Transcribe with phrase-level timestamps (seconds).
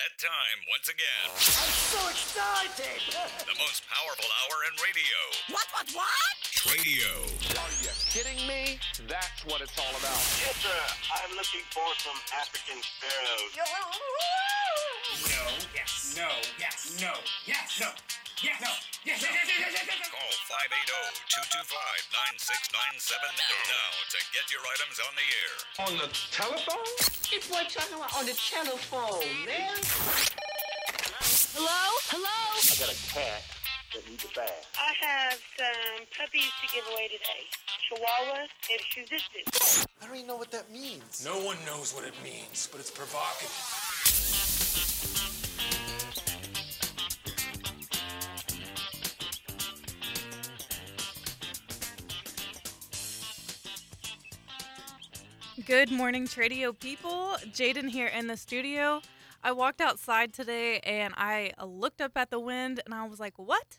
[0.00, 1.28] that time once again.
[1.28, 3.04] I'm so excited!
[3.44, 5.18] The most powerful hour in radio.
[5.52, 6.36] What, what, what?
[6.72, 7.28] Radio.
[7.60, 8.80] Are you kidding me?
[9.04, 10.16] That's what it's all about.
[10.40, 10.82] Yes, sir.
[11.12, 13.52] I'm looking for some African sparrows.
[15.28, 15.44] No,
[15.76, 17.12] yes, no, yes, no,
[17.44, 17.92] yes, no,
[18.42, 18.72] yes, no,
[19.04, 20.08] yes, yes, yes, yes, yes, yes, yes.
[20.10, 20.32] Call
[23.04, 25.54] 580-225-9697 now to get your items on the air.
[25.86, 26.88] On the telephone?
[27.32, 29.76] It's what talking about on the telephone, man.
[31.52, 31.82] Hello?
[32.08, 32.40] Hello?
[32.56, 33.42] I got a cat
[33.94, 34.64] that needs a bath.
[34.78, 37.44] I have some puppies to give away today.
[37.88, 39.84] Chihuahua and Shizistas.
[40.00, 41.24] I don't even know what that means.
[41.24, 43.50] No one knows what it means, but it's provocative.
[55.70, 57.36] Good morning, Tradio people.
[57.52, 59.02] Jaden here in the studio.
[59.40, 63.38] I walked outside today and I looked up at the wind and I was like,
[63.38, 63.78] what?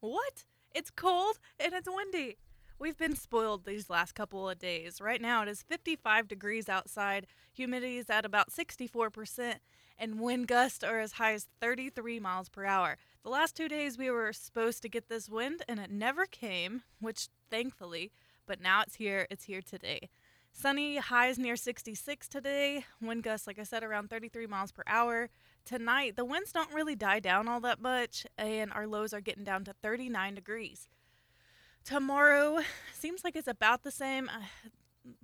[0.00, 0.44] What?
[0.74, 2.38] It's cold and it's windy.
[2.78, 4.98] We've been spoiled these last couple of days.
[4.98, 9.56] Right now it is 55 degrees outside, humidity is at about 64%,
[9.98, 12.96] and wind gusts are as high as 33 miles per hour.
[13.24, 16.80] The last two days we were supposed to get this wind and it never came,
[16.98, 18.10] which thankfully,
[18.46, 19.26] but now it's here.
[19.30, 20.08] It's here today.
[20.52, 22.84] Sunny highs near 66 today.
[23.00, 25.30] Wind gusts, like I said, around 33 miles per hour.
[25.64, 29.44] Tonight, the winds don't really die down all that much, and our lows are getting
[29.44, 30.88] down to 39 degrees.
[31.84, 32.60] Tomorrow
[32.92, 34.28] seems like it's about the same.
[34.28, 34.68] Uh,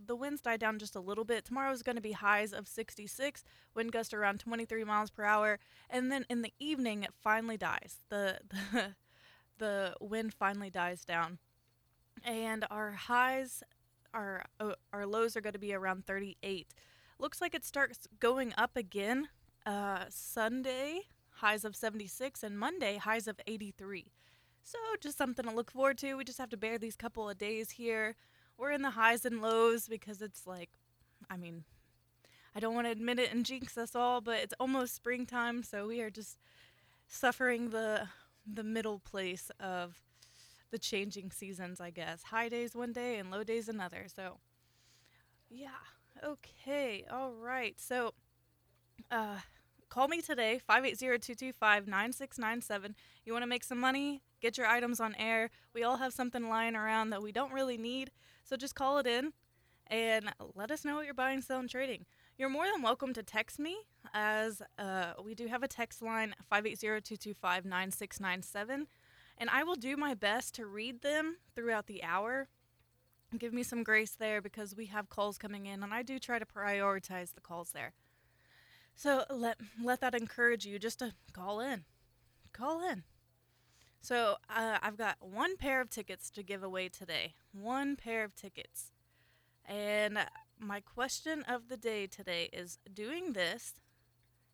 [0.06, 1.44] the winds die down just a little bit.
[1.44, 5.58] Tomorrow is going to be highs of 66, wind gust around 23 miles per hour,
[5.90, 7.98] and then in the evening it finally dies.
[8.08, 8.38] The
[8.72, 8.94] the,
[9.58, 11.38] the wind finally dies down,
[12.24, 13.62] and our highs
[14.16, 16.66] our uh, our lows are going to be around 38.
[17.18, 19.28] Looks like it starts going up again.
[19.64, 21.02] Uh, Sunday
[21.36, 24.06] highs of 76 and Monday highs of 83.
[24.62, 26.14] So just something to look forward to.
[26.14, 28.16] We just have to bear these couple of days here.
[28.58, 30.70] We're in the highs and lows because it's like,
[31.30, 31.64] I mean,
[32.54, 35.86] I don't want to admit it and jinx us all, but it's almost springtime, so
[35.86, 36.38] we are just
[37.06, 38.08] suffering the
[38.50, 40.00] the middle place of
[40.70, 42.24] the changing seasons, I guess.
[42.24, 44.06] High days one day and low days another.
[44.14, 44.38] So,
[45.50, 45.68] yeah.
[46.24, 47.04] Okay.
[47.10, 47.74] All right.
[47.78, 48.14] So,
[49.10, 49.40] uh,
[49.88, 52.94] call me today 580-225-9697.
[53.24, 54.22] You want to make some money?
[54.40, 55.50] Get your items on air.
[55.74, 58.10] We all have something lying around that we don't really need.
[58.44, 59.32] So just call it in
[59.88, 62.04] and let us know what you're buying, selling, trading.
[62.38, 63.78] You're more than welcome to text me
[64.12, 68.86] as uh, we do have a text line 580-225-9697
[69.38, 72.48] and I will do my best to read them throughout the hour.
[73.36, 76.38] Give me some grace there because we have calls coming in, and I do try
[76.38, 77.92] to prioritize the calls there.
[78.94, 81.84] So let let that encourage you just to call in,
[82.52, 83.02] call in.
[84.00, 87.34] So uh, I've got one pair of tickets to give away today.
[87.52, 88.92] One pair of tickets,
[89.66, 90.18] and
[90.58, 93.74] my question of the day today is: Doing this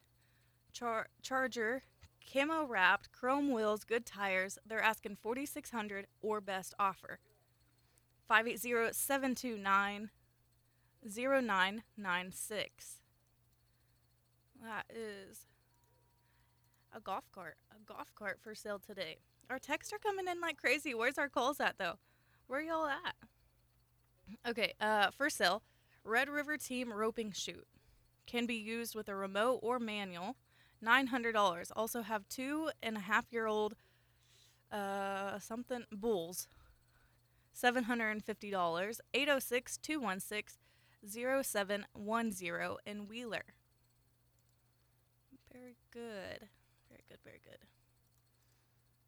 [0.76, 1.82] char- charger,
[2.32, 4.60] camo wrapped, chrome wheels, good tires.
[4.66, 7.20] They're asking 4600 or best offer.
[8.30, 10.10] 580-729-0996.
[14.62, 15.46] That is
[16.96, 17.56] a golf cart.
[17.72, 19.18] A golf cart for sale today.
[19.50, 20.94] Our texts are coming in like crazy.
[20.94, 22.00] Where's our calls at though?
[22.48, 23.16] Where y'all at?
[24.48, 25.62] Okay, uh for sale,
[26.04, 27.68] Red River Team roping chute.
[28.26, 30.36] Can be used with a remote or manual.
[30.86, 31.72] $900.
[31.76, 33.76] Also have two and a half year old
[34.72, 36.48] uh, something bulls.
[37.56, 39.00] $750.
[39.14, 40.58] 806 216
[41.08, 43.44] 0710 in Wheeler.
[45.54, 46.50] Very good.
[46.90, 47.60] Very good, very good.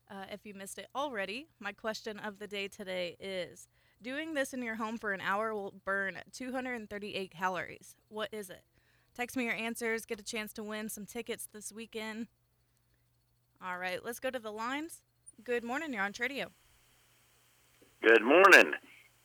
[0.09, 3.67] Uh, if you missed it already, my question of the day today is
[4.01, 7.95] Doing this in your home for an hour will burn 238 calories.
[8.09, 8.61] What is it?
[9.17, 10.05] Text me your answers.
[10.05, 12.27] Get a chance to win some tickets this weekend.
[13.65, 15.01] All right, let's go to the lines.
[15.43, 15.91] Good morning.
[15.91, 16.49] You're on Tradio.
[18.03, 18.73] Good morning.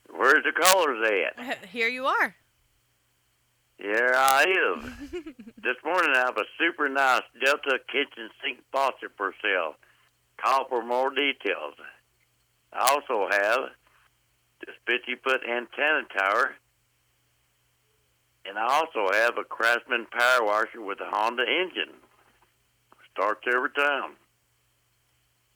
[0.08, 1.06] Where's the callers
[1.36, 1.64] at?
[1.68, 2.34] Here you are.
[3.76, 5.10] Here I am.
[5.62, 9.74] this morning I have a super nice Delta kitchen sink faucet for sale.
[10.42, 11.74] Call for more details.
[12.72, 13.58] I also have
[14.66, 16.54] this 50 foot antenna tower.
[18.44, 21.94] And I also have a Craftsman power washer with a Honda engine.
[23.12, 24.12] Starts every time.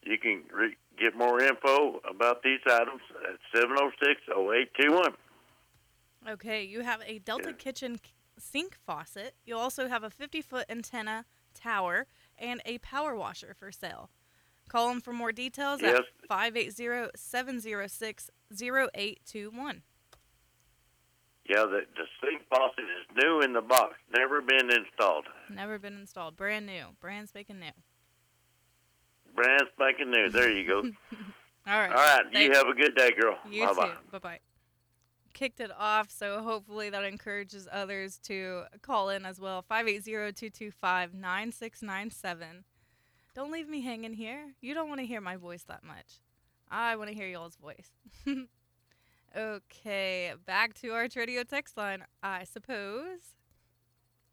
[0.02, 5.12] You can re- get more info about these items at 706 0821.
[6.28, 7.98] Okay, you have a Delta Kitchen
[8.38, 9.34] sink faucet.
[9.44, 11.24] You also have a 50 foot antenna
[11.54, 12.06] tower
[12.38, 14.10] and a power washer for sale.
[14.68, 15.98] Call them for more details Yes.
[15.98, 19.82] at 580 706 0821.
[21.48, 25.26] Yeah, the, the sink faucet is new in the box, never been installed.
[25.48, 26.36] Never been installed.
[26.36, 26.86] Brand new.
[27.00, 27.70] Brand spanking new.
[29.34, 30.28] Brand spanking new.
[30.28, 30.80] There you go.
[31.66, 31.90] All right.
[31.90, 33.36] All right, you have a good day, girl.
[33.50, 33.80] You bye too.
[33.80, 33.92] bye.
[34.12, 34.38] Bye bye.
[35.34, 39.62] Kicked it off, so hopefully that encourages others to call in as well.
[39.70, 42.64] 580-225-9697.
[43.34, 44.54] Don't leave me hanging here.
[44.62, 46.20] You don't want to hear my voice that much.
[46.70, 47.90] I want to hear y'all's voice.
[49.36, 53.34] okay, back to our Tradio text line, I suppose.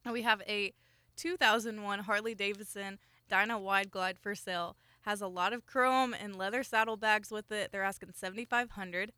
[0.09, 0.73] We have a
[1.15, 4.75] 2001 Harley Davidson Dyna Wide Glide for sale.
[5.01, 7.71] Has a lot of chrome and leather saddlebags with it.
[7.71, 9.11] They're asking 7500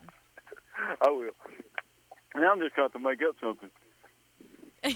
[1.01, 1.29] I will.
[2.35, 3.69] Now I'm just trying to make up something.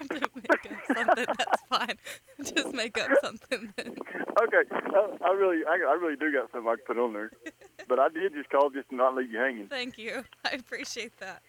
[0.00, 1.98] to make up something, that's fine.
[2.54, 3.94] Just make up something then.
[4.42, 7.30] Okay, I, I really, I, I really do got something I can put on there,
[7.88, 9.68] but I did just call just to not leave you hanging.
[9.68, 10.24] Thank you.
[10.44, 11.42] I appreciate that.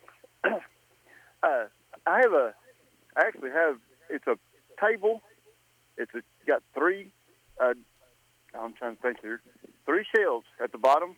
[1.44, 1.66] Uh,
[2.08, 2.56] I have a,
[3.16, 3.76] I actually have.
[4.10, 4.36] It's a
[4.84, 5.22] table.
[5.96, 7.12] It's a, got three.
[7.62, 7.74] Uh,
[8.60, 9.42] I'm trying to think here.
[9.86, 11.16] Three shelves at the bottom,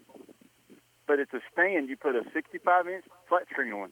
[1.08, 1.88] but it's a stand.
[1.88, 3.92] You put a 65 inch flat screen on.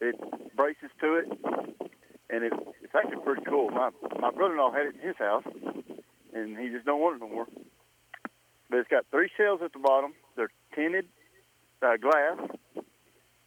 [0.00, 0.16] It
[0.54, 1.26] braces to it,
[2.30, 2.52] and it,
[2.82, 3.70] it's actually pretty cool.
[3.70, 3.90] My
[4.20, 5.44] my brother-in-law had it in his house,
[6.34, 7.46] and he just don't want it no more.
[8.68, 10.12] But it's got three shells at the bottom.
[10.36, 11.06] They're tinted
[11.82, 12.38] uh, glass,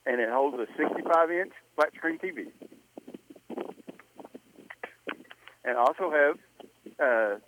[0.06, 2.48] and it holds a 65 inch flat screen TV.
[5.66, 6.38] And I also have
[7.00, 7.40] uh,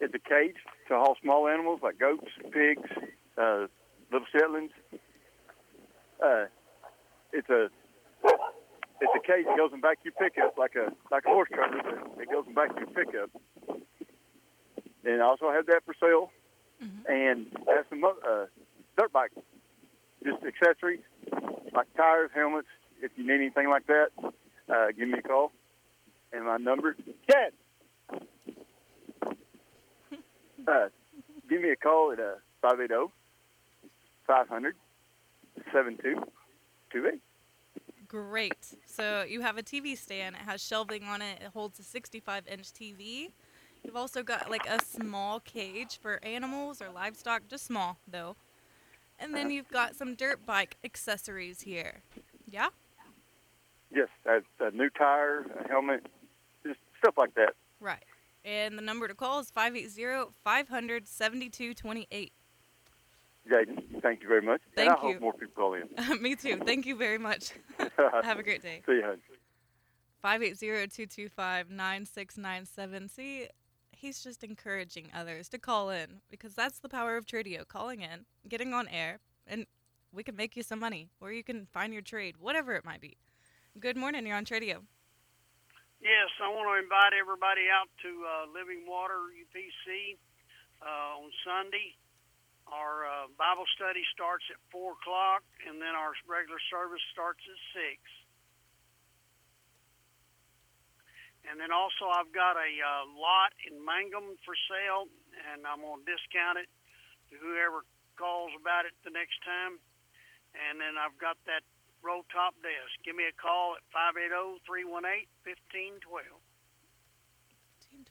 [0.00, 0.56] it's a cage
[0.88, 2.88] to haul small animals like goats, pigs,
[3.36, 3.66] uh,
[4.12, 4.72] little Shetlands.
[6.22, 6.46] Uh,
[7.32, 7.68] it's a
[9.00, 11.48] it's a cage that goes in back of your pickup like a like a horse
[11.52, 11.78] trailer.
[12.20, 13.30] It goes in back of your pickup.
[15.04, 16.30] And I also have that for sale.
[17.08, 18.46] And have some uh,
[18.98, 19.30] dirt bike,
[20.24, 21.00] just accessories
[21.72, 22.68] like tires, helmets.
[23.02, 24.08] If you need anything like that,
[24.68, 25.52] uh, give me a call.
[26.32, 26.96] And my number,
[27.30, 27.52] Chad.
[30.68, 30.88] Uh,
[31.48, 33.12] give me a call at uh, 580
[34.26, 34.74] 500
[35.72, 37.20] 7228.
[38.16, 38.74] Great.
[38.86, 40.36] So you have a TV stand.
[40.36, 41.38] It has shelving on it.
[41.42, 43.30] It holds a 65 inch TV.
[43.84, 48.36] You've also got like a small cage for animals or livestock, just small though.
[49.18, 52.00] And then you've got some dirt bike accessories here.
[52.50, 52.68] Yeah?
[53.94, 56.06] Yes, a, a new tire, a helmet,
[56.66, 57.52] just stuff like that.
[57.80, 58.02] Right.
[58.46, 62.32] And the number to call is 580 500 7228.
[63.50, 64.60] Jaden, thank you very much.
[64.74, 65.14] Thank and I you.
[65.14, 65.88] hope more people call in.
[66.22, 66.58] Me too.
[66.64, 67.52] Thank you very much.
[68.22, 68.82] Have a great day.
[68.86, 69.18] See you, hon.
[70.24, 73.10] 580-225-9697.
[73.10, 73.48] See,
[73.92, 77.68] he's just encouraging others to call in because that's the power of Tradio.
[77.68, 79.66] Calling in, getting on air, and
[80.12, 83.00] we can make you some money or you can find your trade, whatever it might
[83.00, 83.16] be.
[83.78, 84.78] Good morning, you're on Tradio.
[86.00, 90.16] Yes, I want to invite everybody out to uh, Living Water UPC
[90.82, 91.94] uh, on Sunday.
[92.66, 97.60] Our uh, Bible study starts at 4 o'clock, and then our regular service starts at
[97.78, 98.02] 6.
[101.46, 105.06] And then also, I've got a uh, lot in Mangum for sale,
[105.54, 106.66] and I'm going to discount it
[107.30, 107.86] to whoever
[108.18, 109.78] calls about it the next time.
[110.58, 111.62] And then I've got that
[112.02, 112.98] roll top desk.
[113.06, 115.30] Give me a call at 580 318
[116.02, 116.45] 1512.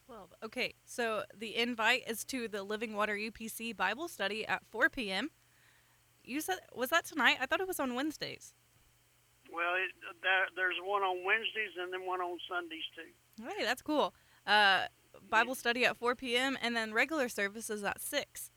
[0.06, 0.34] 12.
[0.44, 5.30] Okay, so the invite is to the Living Water UPC Bible study at 4 p.m.
[6.24, 7.38] You said, was that tonight?
[7.39, 8.54] I thought it was on Wednesdays.
[9.51, 9.92] Well, it,
[10.24, 13.44] there, there's one on Wednesdays and then one on Sundays too.
[13.44, 14.13] Hey, that's cool.
[14.46, 14.86] Uh,
[15.30, 16.58] Bible study at 4 p.m.
[16.62, 18.51] and then regular services at 6.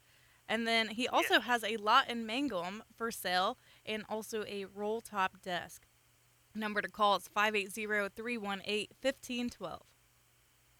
[0.49, 5.00] And then he also has a lot in Mangum for sale and also a roll
[5.00, 5.82] top desk.
[6.54, 9.82] Number to call is 580 318 1512.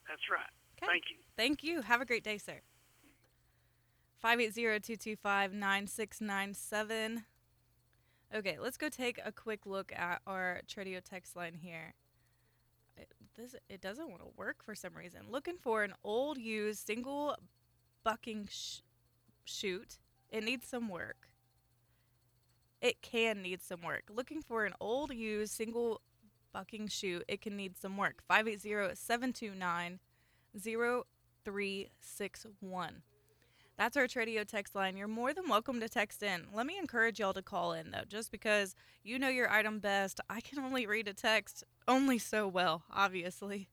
[0.09, 0.49] That's right.
[0.83, 0.87] Okay.
[0.87, 1.17] Thank you.
[1.37, 1.83] Thank you.
[1.83, 2.61] Have a great day, sir.
[4.25, 7.23] 580-225-9697.
[8.35, 11.95] Okay, let's go take a quick look at our Tradio text line here.
[12.97, 15.21] It, this it doesn't want to work for some reason.
[15.31, 17.37] Looking for an old used single
[18.05, 18.81] bucking sh-
[19.45, 19.99] chute.
[20.31, 21.29] It needs some work.
[22.83, 24.05] It can need some work.
[24.15, 26.01] Looking for an old used single
[26.53, 27.25] bucking chute.
[27.29, 28.23] It can need some work.
[28.27, 30.01] 580 729
[30.59, 33.03] 0361.
[33.79, 34.97] That's our Tradio text line.
[34.97, 36.47] You're more than welcome to text in.
[36.53, 38.75] Let me encourage y'all to call in, though, just because
[39.05, 40.21] you know your item best.
[40.29, 43.69] I can only read a text only so well, obviously.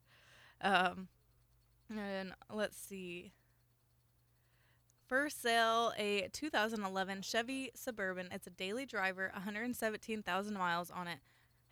[0.62, 1.08] Um,
[1.90, 3.34] and let's see.
[5.08, 8.30] For sale, a 2011 Chevy Suburban.
[8.32, 11.18] It's a daily driver, 117,000 miles on it.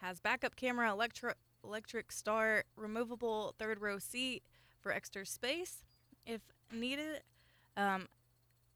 [0.03, 4.43] Has backup camera, electro- electric start, removable third row seat
[4.81, 5.85] for extra space
[6.25, 6.41] if
[6.73, 7.21] needed.
[7.77, 8.09] Um,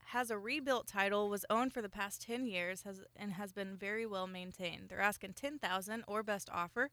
[0.05, 3.75] has a rebuilt title, was owned for the past 10 years, has and has been
[3.75, 4.87] very well maintained.
[4.87, 6.91] They're asking 10,000 or best offer.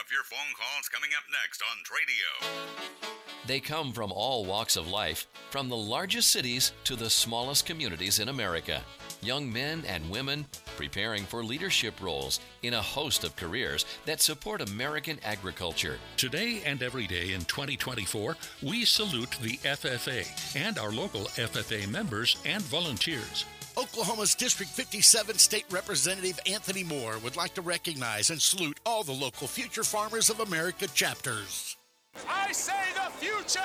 [0.00, 3.10] of your phone calls coming up next on Tradio.
[3.46, 8.18] They come from all walks of life, from the largest cities to the smallest communities
[8.20, 8.82] in America.
[9.26, 14.60] Young men and women preparing for leadership roles in a host of careers that support
[14.60, 15.98] American agriculture.
[16.16, 22.36] Today and every day in 2024, we salute the FFA and our local FFA members
[22.44, 23.44] and volunteers.
[23.76, 29.12] Oklahoma's District 57 State Representative Anthony Moore would like to recognize and salute all the
[29.12, 31.76] local Future Farmers of America chapters.
[32.28, 33.60] I say the future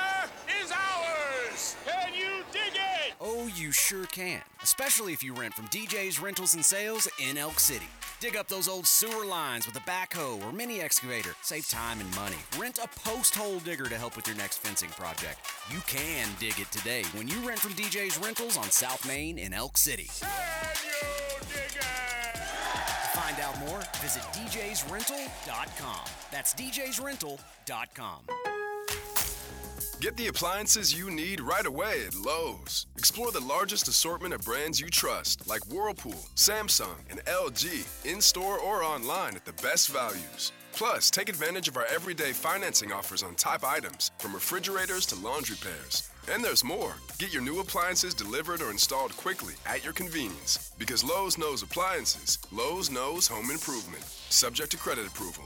[0.60, 1.76] is ours!
[1.86, 2.91] Can you dig it?
[3.20, 7.60] Oh, you sure can, especially if you rent from DJ's Rentals and Sales in Elk
[7.60, 7.88] City.
[8.20, 11.32] Dig up those old sewer lines with a backhoe or mini excavator.
[11.42, 12.36] Save time and money.
[12.60, 15.40] Rent a post hole digger to help with your next fencing project.
[15.72, 19.54] You can dig it today when you rent from DJ's Rentals on South Main in
[19.54, 20.10] Elk City.
[23.14, 26.06] Find out more, visit djsrental.com.
[26.32, 28.61] That's djsrental.com.
[30.02, 32.88] Get the appliances you need right away at Lowe's.
[32.98, 38.58] Explore the largest assortment of brands you trust, like Whirlpool, Samsung, and LG, in store
[38.58, 40.54] or online at the best values.
[40.72, 45.58] Plus, take advantage of our everyday financing offers on top items, from refrigerators to laundry
[45.58, 46.10] pairs.
[46.34, 46.96] And there's more.
[47.20, 50.72] Get your new appliances delivered or installed quickly at your convenience.
[50.80, 54.04] Because Lowe's knows appliances, Lowe's knows home improvement.
[54.32, 55.44] Subject to credit approval.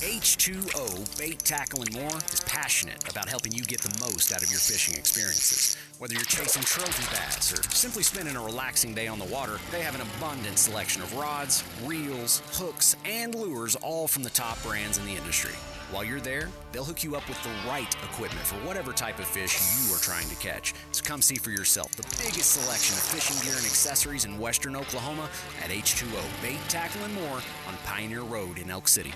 [0.00, 4.50] H2O Bait Tackle and More is passionate about helping you get the most out of
[4.50, 5.76] your fishing experiences.
[5.98, 9.82] Whether you're chasing trophy bass or simply spending a relaxing day on the water, they
[9.82, 14.96] have an abundant selection of rods, reels, hooks, and lures, all from the top brands
[14.96, 15.52] in the industry.
[15.90, 19.26] While you're there, they'll hook you up with the right equipment for whatever type of
[19.26, 20.72] fish you are trying to catch.
[20.92, 24.76] So come see for yourself the biggest selection of fishing gear and accessories in western
[24.76, 25.28] Oklahoma
[25.62, 29.12] at H2O Bait Tackle and More on Pioneer Road in Elk City.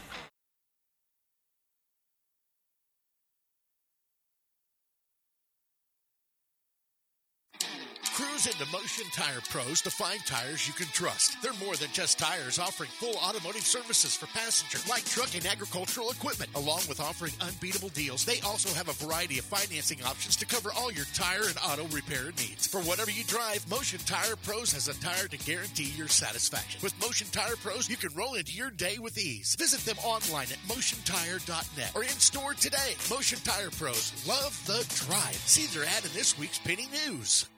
[8.15, 11.37] Cruise into Motion Tire Pros to find tires you can trust.
[11.43, 16.13] They're more than just tires, offering full automotive services for passenger, light truck, and agricultural
[16.13, 16.49] equipment.
[16.55, 20.71] Along with offering unbeatable deals, they also have a variety of financing options to cover
[20.77, 22.69] all your tire and auto repair needs.
[22.69, 26.81] For whatever you drive, Motion Tire Pros has a tire to guarantee your satisfaction.
[26.85, 29.57] With Motion Tire Pros, you can roll into your day with ease.
[29.59, 32.95] Visit them online at motiontire.net or in store today.
[33.11, 35.35] Motion Tire Pros, love the drive.
[35.35, 37.49] See their ad in this week's Penny News.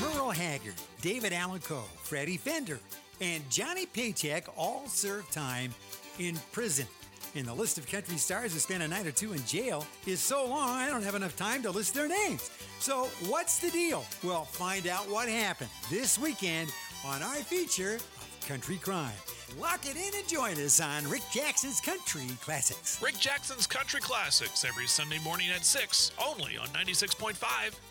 [0.00, 2.78] Merle Haggard, David Allan Coe, Freddie Fender,
[3.20, 5.74] and Johnny Paycheck all served time
[6.18, 6.86] in prison.
[7.34, 10.20] And the list of country stars who spent a night or two in jail is
[10.20, 12.50] so long I don't have enough time to list their names.
[12.80, 14.04] So, what's the deal?
[14.22, 16.70] Well, find out what happened this weekend
[17.04, 17.98] on our feature
[18.46, 19.12] Country Crime.
[19.58, 23.00] Lock it in and join us on Rick Jackson's Country Classics.
[23.02, 27.34] Rick Jackson's Country Classics every Sunday morning at 6, only on 96.5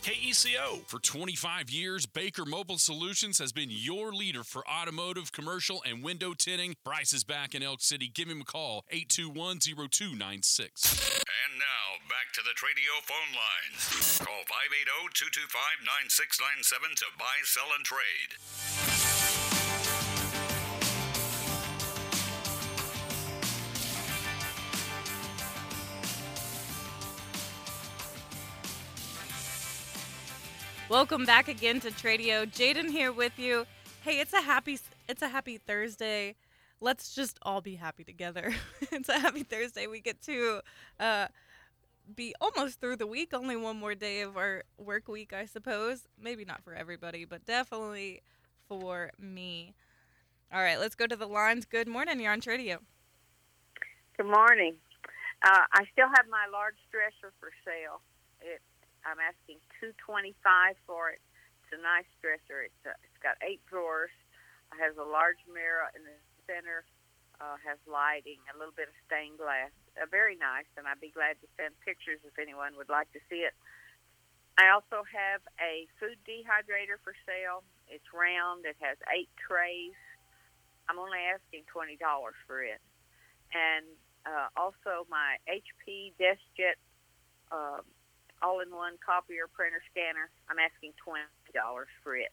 [0.03, 0.79] KECO.
[0.87, 6.33] For 25 years, Baker Mobile Solutions has been your leader for automotive, commercial, and window
[6.33, 6.75] tinting.
[6.85, 8.09] Bryce is back in Elk City.
[8.13, 11.23] Give him a call, 821 0296.
[11.49, 14.19] And now, back to the Tradio phone lines.
[14.19, 18.98] Call 580 225 9697 to buy, sell, and trade.
[30.89, 32.51] Welcome back again to Tradio.
[32.51, 33.67] Jaden here with you.
[34.01, 36.33] Hey, it's a happy it's a happy Thursday.
[36.81, 38.55] Let's just all be happy together.
[38.91, 39.85] it's a happy Thursday.
[39.85, 40.61] We get to
[40.99, 41.27] uh,
[42.15, 43.35] be almost through the week.
[43.35, 46.07] Only one more day of our work week, I suppose.
[46.19, 48.23] Maybe not for everybody, but definitely
[48.67, 49.75] for me.
[50.51, 51.65] All right, let's go to the lines.
[51.65, 52.19] Good morning.
[52.19, 52.79] You're on Tradio.
[54.17, 54.73] Good morning.
[55.43, 58.01] Uh, I still have my large dresser for sale.
[59.05, 61.21] I'm asking two twenty five for it.
[61.63, 62.65] It's a nice dresser.
[62.65, 64.13] It's a, it's got eight drawers.
[64.73, 66.85] It has a large mirror in the center.
[67.39, 69.71] Uh, has lighting, a little bit of stained glass.
[69.95, 73.21] Uh, very nice, and I'd be glad to send pictures if anyone would like to
[73.31, 73.55] see it.
[74.59, 77.63] I also have a food dehydrator for sale.
[77.87, 78.67] It's round.
[78.67, 79.95] It has eight trays.
[80.91, 82.83] I'm only asking twenty dollars for it,
[83.55, 83.87] and
[84.27, 86.75] uh, also my HP DeskJet
[87.55, 87.79] uh,
[88.41, 90.31] all-in-one copier, printer, scanner.
[90.49, 92.31] I'm asking twenty dollars for it.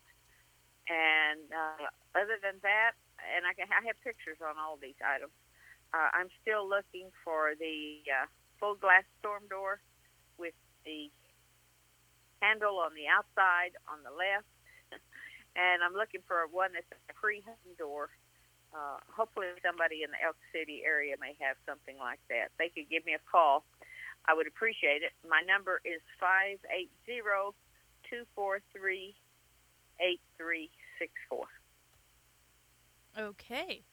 [0.87, 5.35] And uh, other than that, and I, can, I have pictures on all these items.
[5.91, 8.27] Uh, I'm still looking for the uh,
[8.59, 9.83] full glass storm door
[10.39, 10.55] with
[10.87, 11.11] the
[12.39, 14.47] handle on the outside on the left,
[15.59, 18.11] and I'm looking for one that's a pre-hung door.
[18.75, 22.53] Uh, hopefully, somebody in the Elk City area may have something like that.
[22.59, 23.65] They could give me a call.
[24.29, 25.13] I would appreciate it.
[25.29, 27.55] My number is five eight zero
[28.11, 29.15] two four three
[30.01, 31.47] eight three six four.
[33.19, 33.85] Okay.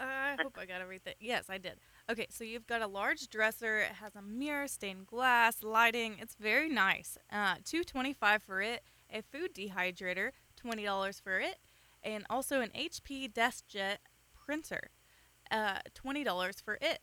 [0.00, 1.14] I hope I got everything.
[1.18, 1.80] Yes, I did.
[2.08, 3.78] Okay, so you've got a large dresser.
[3.78, 6.16] It has a mirror, stained glass, lighting.
[6.20, 7.18] It's very nice.
[7.32, 8.82] Uh, two twenty five for it.
[9.12, 11.56] A food dehydrator, twenty dollars for it,
[12.02, 13.96] and also an HP DeskJet
[14.32, 14.90] printer,
[15.50, 17.00] uh, twenty dollars for it.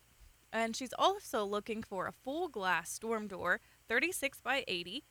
[0.52, 5.04] And she's also looking for a full glass storm door, thirty six by eighty.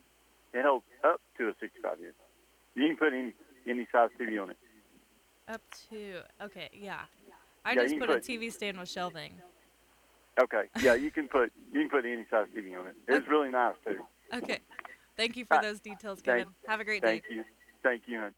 [0.55, 2.15] It holds up to a 65 inch.
[2.75, 3.33] You can put any
[3.69, 4.57] any size TV on it.
[5.49, 5.61] Up
[5.91, 7.01] to okay, yeah.
[7.65, 9.33] I Yeah, just you put, a TV stand with shelving.
[10.41, 10.65] Okay.
[10.81, 12.95] Yeah, you can put you can put any size TV on it.
[13.09, 13.99] It's really nice too.
[14.35, 14.59] Okay.
[15.17, 16.55] Thank you for those details, thank- Kevin.
[16.67, 17.29] Have a great Thank day.
[17.29, 17.45] Thank you.
[17.83, 18.35] Thank you, hon.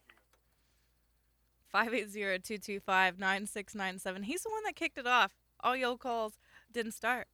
[1.73, 4.23] 580-225-9697.
[4.23, 5.33] He's the one that kicked it off.
[5.61, 6.39] All your calls
[6.71, 7.27] didn't start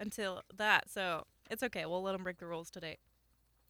[0.00, 1.84] until that, so it's okay.
[1.86, 2.96] We'll let them break the rules today.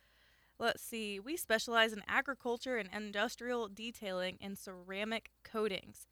[0.63, 6.07] let's see, we specialize in agriculture and industrial detailing and ceramic coatings.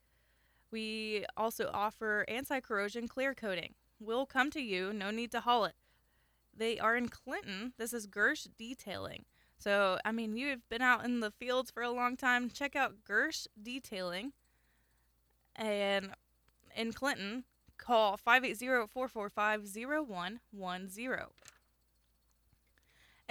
[0.70, 3.74] We also offer anti corrosion clear coating.
[3.98, 5.74] We'll come to you, no need to haul it.
[6.54, 7.72] They are in Clinton.
[7.78, 9.24] This is Gersh Detailing.
[9.58, 12.50] So, I mean, you've been out in the fields for a long time.
[12.50, 14.32] Check out Gersh Detailing.
[15.56, 16.10] And
[16.76, 17.44] in Clinton,
[17.78, 19.62] call 580 445
[20.08, 21.18] 0110.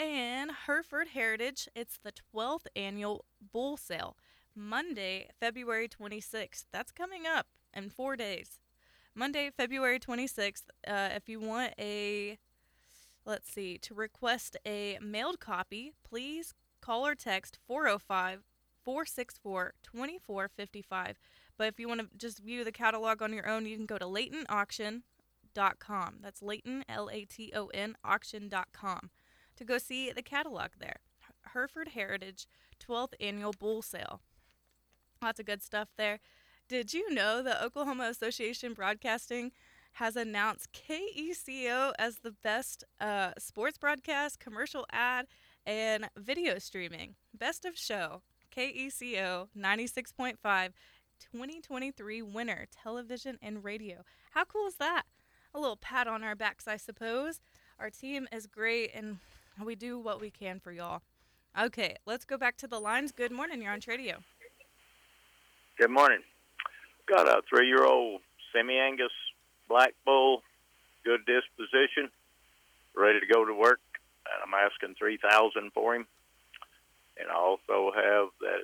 [0.02, 4.18] And Hereford Heritage, it's the 12th annual bull sale,
[4.56, 6.66] Monday, February 26th.
[6.74, 8.58] That's coming up in four days.
[9.14, 10.64] Monday, February 26th.
[10.88, 12.40] Uh, if you want a,
[13.28, 18.42] let's see, to request a mailed copy, please call or text 405
[18.84, 21.20] 464 2455.
[21.60, 24.00] But if you want to just view the catalog on your own, you can go
[24.00, 26.16] to LaytonAuction.com.
[26.24, 29.12] That's Layton, L A T O N, auction.com
[29.56, 30.98] to go see the catalog there.
[31.54, 32.48] Hereford Heritage
[32.80, 34.22] 12th Annual Bull Sale.
[35.22, 36.20] Lots of good stuff there.
[36.68, 39.52] Did you know the Oklahoma Association Broadcasting
[39.94, 45.28] has announced KECO as the best uh, sports broadcast, commercial ad,
[45.66, 47.16] and video streaming.
[47.34, 48.22] Best of show.
[48.56, 50.70] KECO 96.5
[51.20, 54.04] 2023 winner, television and radio.
[54.32, 55.04] How cool is that?
[55.54, 57.42] A little pat on our backs, I suppose.
[57.80, 59.20] Our team is great and
[59.64, 61.02] we do what we can for y'all.
[61.60, 63.12] Okay, let's go back to the lines.
[63.12, 63.62] Good morning.
[63.62, 64.18] You're on Tradio.
[65.78, 66.20] Good morning.
[67.08, 68.22] Got a three year old
[68.54, 69.12] semi Angus
[69.68, 70.44] black bull,
[71.04, 72.10] good disposition,
[72.96, 73.80] ready to go to work.
[74.26, 76.06] And I'm asking three thousand for him.
[77.20, 78.64] And I also have that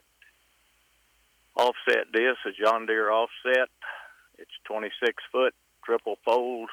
[1.56, 3.70] offset disc, a John Deere offset.
[4.38, 6.70] It's twenty six foot, triple fold.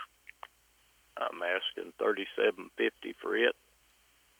[1.17, 3.57] I'm asking thirty seven fifty for it.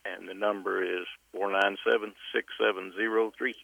[0.05, 3.55] And the number is four nine seven six seven zero three.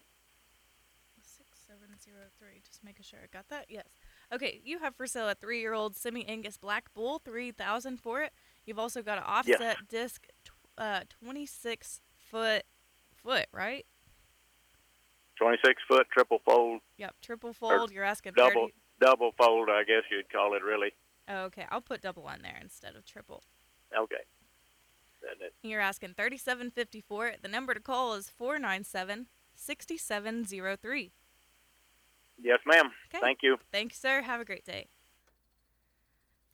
[1.22, 1.60] 6703.
[1.70, 2.62] 6703.
[2.66, 3.66] Just making sure I got that.
[3.68, 3.84] Yes.
[4.32, 8.22] Okay, you have for sale a three year old semi Angus Black Bull, 3000 for
[8.22, 8.32] it.
[8.64, 12.00] You've also got an offset disc, tw- uh, 26
[12.30, 12.64] foot,
[13.22, 13.84] foot, right?
[15.36, 16.80] 26 foot triple fold.
[16.98, 17.90] Yep, triple fold.
[17.90, 18.72] You're asking for double 30.
[19.00, 20.92] double fold, I guess you'd call it really.
[21.28, 23.42] Oh, okay, I'll put double on there instead of triple.
[23.96, 24.22] Okay.
[25.62, 27.34] You're asking 3754.
[27.42, 31.12] The number to call is 497 6703.
[32.42, 32.90] yes, ma'am.
[33.12, 33.20] Okay.
[33.20, 33.58] Thank you.
[33.70, 34.22] Thank you, sir.
[34.22, 34.86] Have a great day.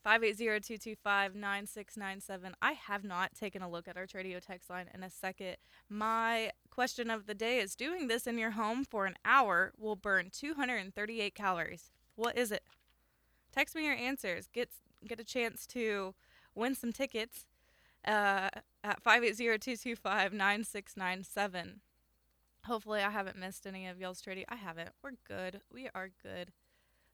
[0.07, 2.53] 580-225-9697.
[2.63, 5.57] I have not taken a look at our Tradio text line in a second.
[5.89, 9.97] My question of the day is doing this in your home for an hour will
[9.97, 11.91] burn 238 calories.
[12.15, 12.63] What is it?
[13.53, 14.49] Text me your answers.
[14.53, 14.71] Get
[15.07, 16.15] get a chance to
[16.55, 17.45] win some tickets
[18.07, 18.51] uh,
[18.85, 21.81] at 580-225-9697.
[22.65, 24.45] Hopefully I haven't missed any of y'all's Tradio.
[24.49, 24.91] I haven't.
[25.03, 25.61] We're good.
[25.73, 26.53] We are good.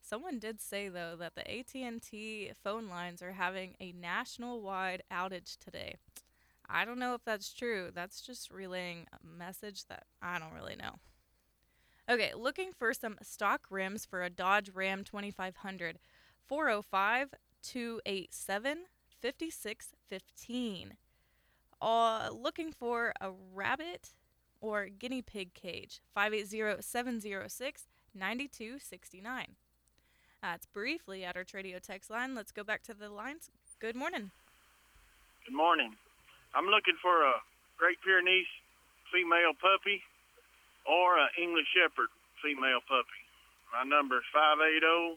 [0.00, 5.96] Someone did say though that the AT&T phone lines are having a national-wide outage today.
[6.68, 7.90] I don't know if that's true.
[7.94, 10.96] That's just relaying a message that I don't really know.
[12.10, 15.98] Okay, looking for some stock rims for a Dodge Ram 2500.
[16.48, 18.78] 405 287
[19.22, 20.94] 5615.
[21.80, 24.14] Uh, looking for a rabbit
[24.60, 26.00] or guinea pig cage.
[26.14, 29.46] 580 706 9269.
[30.42, 32.34] That's briefly at our Tradio text line.
[32.34, 33.50] Let's go back to the lines.
[33.78, 34.32] Good morning.
[35.46, 35.94] Good morning.
[36.54, 37.34] I'm looking for a
[37.78, 38.50] Great Pyrenees
[39.14, 40.02] female puppy
[40.82, 42.10] or an English Shepherd
[42.42, 43.22] female puppy.
[43.70, 45.14] My number is 580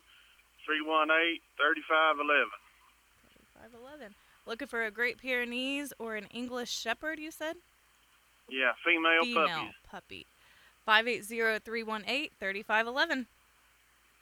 [0.66, 2.65] 318 3511.
[3.72, 4.14] 511.
[4.46, 7.56] Looking for a Great Pyrenees or an English Shepherd, you said?
[8.50, 9.74] Yeah, female, Female puppies.
[9.90, 10.28] puppy.
[10.86, 13.26] 580 318 3511.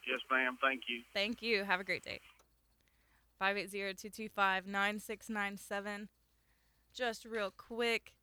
[0.08, 0.58] Yes, ma'am.
[0.62, 1.02] Thank you.
[1.14, 1.66] Thank you.
[1.66, 2.22] Have a great day.
[3.42, 6.08] 580-225-9697.
[6.94, 8.14] Just real quick.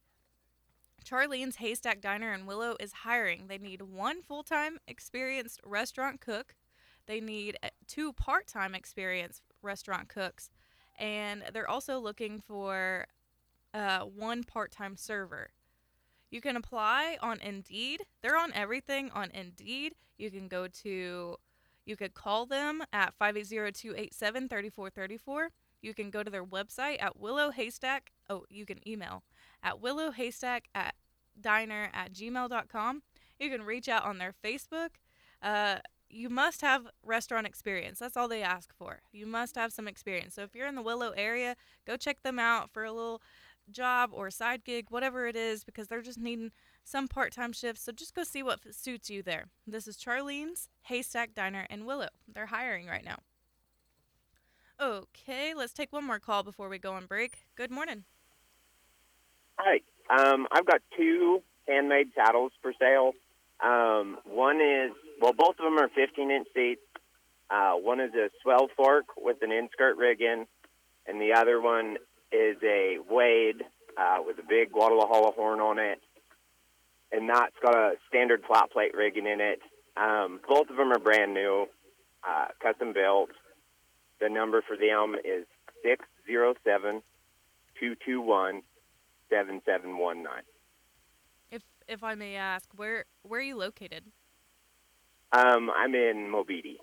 [1.04, 3.46] Charlene's Haystack Diner in Willow is hiring.
[3.48, 6.54] They need one full-time experienced restaurant cook.
[7.06, 10.48] They need uh, two part-time experienced restaurant cooks.
[11.00, 13.06] And they're also looking for
[13.74, 15.50] uh, one part-time server.
[16.30, 18.04] You can apply on Indeed.
[18.22, 19.96] They're on everything on Indeed.
[20.18, 21.36] You can go to
[21.86, 25.48] you could call them at 580-287-3434.
[25.82, 28.12] You can go to their website at Willow Haystack.
[28.28, 29.24] Oh, you can email
[29.62, 30.94] at Willow Haystack at
[31.40, 33.02] diner at gmail.com.
[33.38, 34.90] You can reach out on their Facebook.
[35.42, 35.78] Uh,
[36.10, 37.98] you must have restaurant experience.
[37.98, 39.00] That's all they ask for.
[39.12, 40.34] You must have some experience.
[40.34, 43.22] So if you're in the Willow area, go check them out for a little
[43.70, 46.50] job or side gig, whatever it is, because they're just needing
[46.84, 47.82] some part time shifts.
[47.82, 49.46] So just go see what suits you there.
[49.66, 52.08] This is Charlene's Haystack Diner in Willow.
[52.32, 53.18] They're hiring right now.
[54.80, 57.46] Okay, let's take one more call before we go on break.
[57.54, 58.04] Good morning.
[59.58, 59.80] Hi.
[60.08, 63.12] Um, I've got two handmade saddles for sale.
[63.62, 66.80] Um, one is, well, both of them are 15 inch seats.
[67.50, 70.46] Uh, one is a swell fork with an inskirt rig in,
[71.06, 71.96] and the other one
[72.32, 73.62] is a Wade
[73.98, 76.00] uh, with a big Guadalajara horn on it,
[77.12, 79.60] and that's got a standard flat plate rigging in it.
[79.96, 81.66] Um, both of them are brand new,
[82.26, 83.30] uh, custom built.
[84.20, 85.44] The number for them is
[85.82, 87.02] 607
[87.78, 88.62] 221
[89.28, 90.44] 7719.
[91.50, 94.04] If if I may ask, where where are you located?
[95.32, 96.78] Um, I'm in Mobeetie.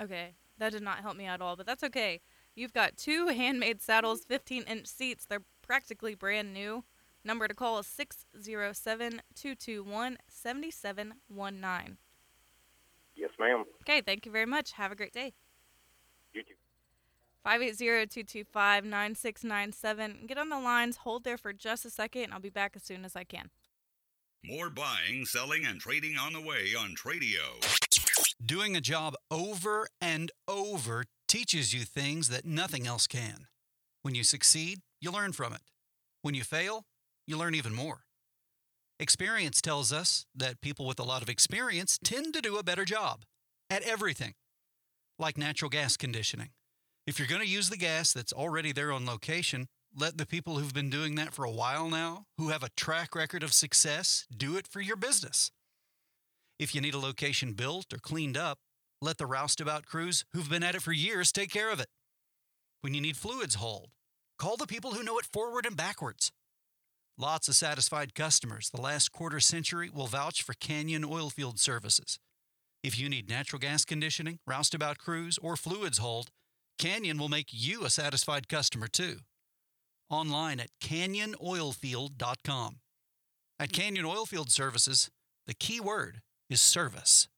[0.00, 2.20] Okay, that did not help me at all, but that's okay.
[2.54, 5.24] You've got two handmade saddles, 15 inch seats.
[5.24, 6.84] They're practically brand new.
[7.24, 11.98] Number to call is 607 221 7719.
[13.14, 13.64] Yes, ma'am.
[13.82, 14.72] Okay, thank you very much.
[14.72, 15.34] Have a great day.
[16.32, 16.54] You too.
[17.46, 20.26] 580-225-9697.
[20.26, 22.84] Get on the lines, hold there for just a second, and I'll be back as
[22.84, 23.50] soon as I can.
[24.44, 27.62] More buying, selling, and trading on the way on Tradio.
[28.44, 33.46] Doing a job over and over teaches you things that nothing else can.
[34.02, 35.60] When you succeed, you learn from it.
[36.22, 36.86] When you fail,
[37.24, 38.00] you learn even more.
[38.98, 42.84] Experience tells us that people with a lot of experience tend to do a better
[42.84, 43.22] job
[43.70, 44.34] at everything,
[45.20, 46.50] like natural gas conditioning.
[47.06, 50.58] If you're going to use the gas that's already there on location, let the people
[50.58, 54.26] who've been doing that for a while now, who have a track record of success,
[54.34, 55.50] do it for your business.
[56.58, 58.58] If you need a location built or cleaned up,
[59.00, 61.88] let the roustabout crews who've been at it for years take care of it.
[62.80, 63.90] When you need fluids hauled,
[64.38, 66.32] call the people who know it forward and backwards.
[67.18, 72.18] Lots of satisfied customers the last quarter century will vouch for Canyon Oilfield Services.
[72.82, 76.30] If you need natural gas conditioning, roustabout crews, or fluids hauled,
[76.78, 79.18] Canyon will make you a satisfied customer too.
[80.12, 82.76] Online at canyonoilfield.com.
[83.58, 85.10] At Canyon Oilfield Services,
[85.46, 86.20] the key word
[86.50, 87.28] is service.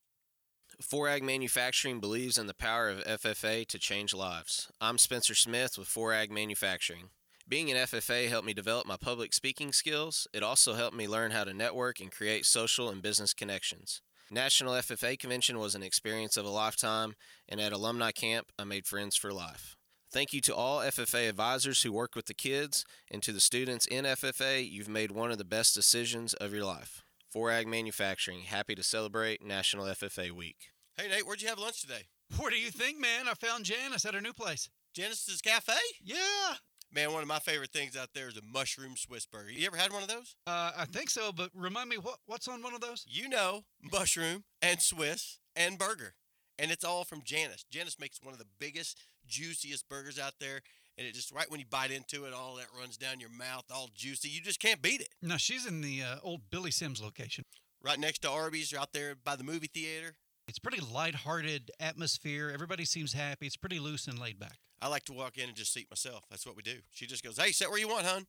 [0.83, 4.73] Forag Manufacturing believes in the power of FFA to change lives.
[4.81, 7.11] I'm Spencer Smith with Forag Manufacturing.
[7.47, 10.27] Being an FFA helped me develop my public speaking skills.
[10.33, 14.01] It also helped me learn how to network and create social and business connections.
[14.31, 17.15] National FFA Convention was an experience of a lifetime,
[17.49, 19.77] and at Alumni Camp, I made friends for life.
[20.15, 23.85] Thank you to all FFA advisors who work with the kids, and to the students
[23.85, 27.03] in FFA, you've made one of the best decisions of your life.
[27.29, 30.69] for ag Manufacturing, happy to celebrate National FFA Week.
[30.97, 32.07] Hey, Nate, where'd you have lunch today?
[32.37, 33.27] What do you think, man?
[33.29, 34.71] I found Janice at her new place.
[34.95, 35.73] Janice's Cafe?
[36.01, 36.55] Yeah.
[36.93, 39.51] Man, one of my favorite things out there is a mushroom Swiss burger.
[39.51, 40.37] You ever had one of those?
[40.47, 43.05] Uh, I think so, but remind me what what's on one of those?
[43.09, 46.15] You know, mushroom and Swiss and burger.
[46.57, 47.65] And it's all from Janice.
[47.69, 48.97] Janice makes one of the biggest,
[49.27, 50.61] juiciest burgers out there.
[50.97, 53.65] And it just, right when you bite into it, all that runs down your mouth,
[53.71, 54.29] all juicy.
[54.29, 55.09] You just can't beat it.
[55.21, 57.45] Now she's in the uh, old Billy Sims location.
[57.83, 60.15] Right next to Arby's, out there by the movie theater.
[60.47, 62.51] It's pretty light-hearted atmosphere.
[62.53, 63.47] Everybody seems happy.
[63.47, 64.59] It's pretty loose and laid back.
[64.81, 66.25] I like to walk in and just seat myself.
[66.31, 66.77] That's what we do.
[66.91, 68.27] She just goes, "Hey, sit where you want, hon."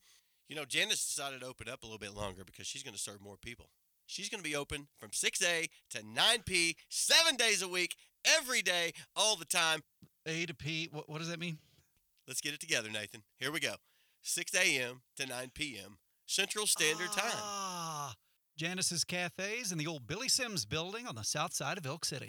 [0.47, 2.99] You know, Janice decided to open up a little bit longer because she's going to
[2.99, 3.69] serve more people.
[4.05, 7.95] She's going to be open from 6 a to 9 p, seven days a week,
[8.23, 9.81] every day, all the time.
[10.25, 10.89] A to P.
[10.91, 11.57] What, what does that mean?
[12.27, 13.21] Let's get it together, Nathan.
[13.37, 13.75] Here we go.
[14.23, 15.01] 6 a.m.
[15.17, 15.97] to 9 p.m.
[16.25, 17.31] Central Standard Time.
[17.35, 18.15] Ah,
[18.57, 22.27] Janice's Cafes in the old Billy Sims building on the south side of Elk City.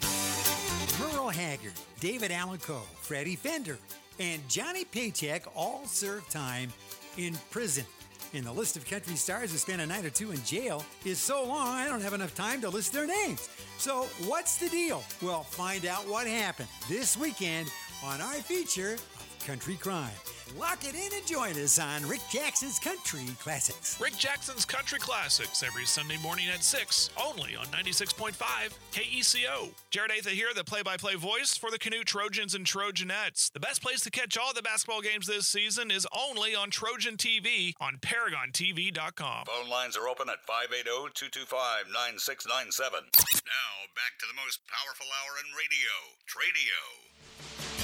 [0.99, 3.77] Merle Haggard, David Allan Coe, Freddie Fender,
[4.19, 6.71] and Johnny Paycheck all serve time
[7.17, 7.85] in prison.
[8.33, 11.17] And the list of country stars who spent a night or two in jail is
[11.17, 13.49] so long I don't have enough time to list their names.
[13.77, 15.03] So, what's the deal?
[15.21, 17.69] Well, find out what happened this weekend
[18.03, 20.11] on our feature of Country Crime.
[20.57, 23.99] Lock it in and join us on Rick Jackson's Country Classics.
[23.99, 28.33] Rick Jackson's Country Classics every Sunday morning at 6, only on 96.5
[28.91, 29.69] KECO.
[29.89, 33.51] Jared Atha here, the play by play voice for the Canoe Trojans and Trojanettes.
[33.51, 37.17] The best place to catch all the basketball games this season is only on Trojan
[37.17, 39.45] TV on ParagonTV.com.
[39.45, 40.83] Phone lines are open at 580
[41.13, 42.99] 225 9697.
[43.47, 45.93] Now, back to the most powerful hour in radio,
[46.27, 47.76] Tradio.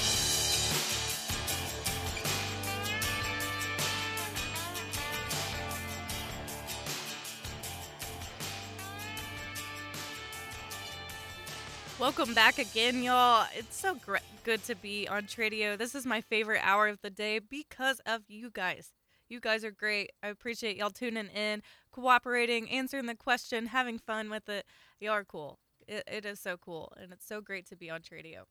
[12.03, 13.47] Welcome back again, y'all.
[13.55, 15.77] It's so gr- good to be on Tradio.
[15.77, 18.91] This is my favorite hour of the day because of you guys.
[19.29, 20.11] You guys are great.
[20.21, 21.61] I appreciate y'all tuning in,
[21.93, 24.65] cooperating, answering the question, having fun with it.
[24.99, 25.59] Y'all are cool.
[25.87, 28.41] It, it is so cool, and it's so great to be on Tradio.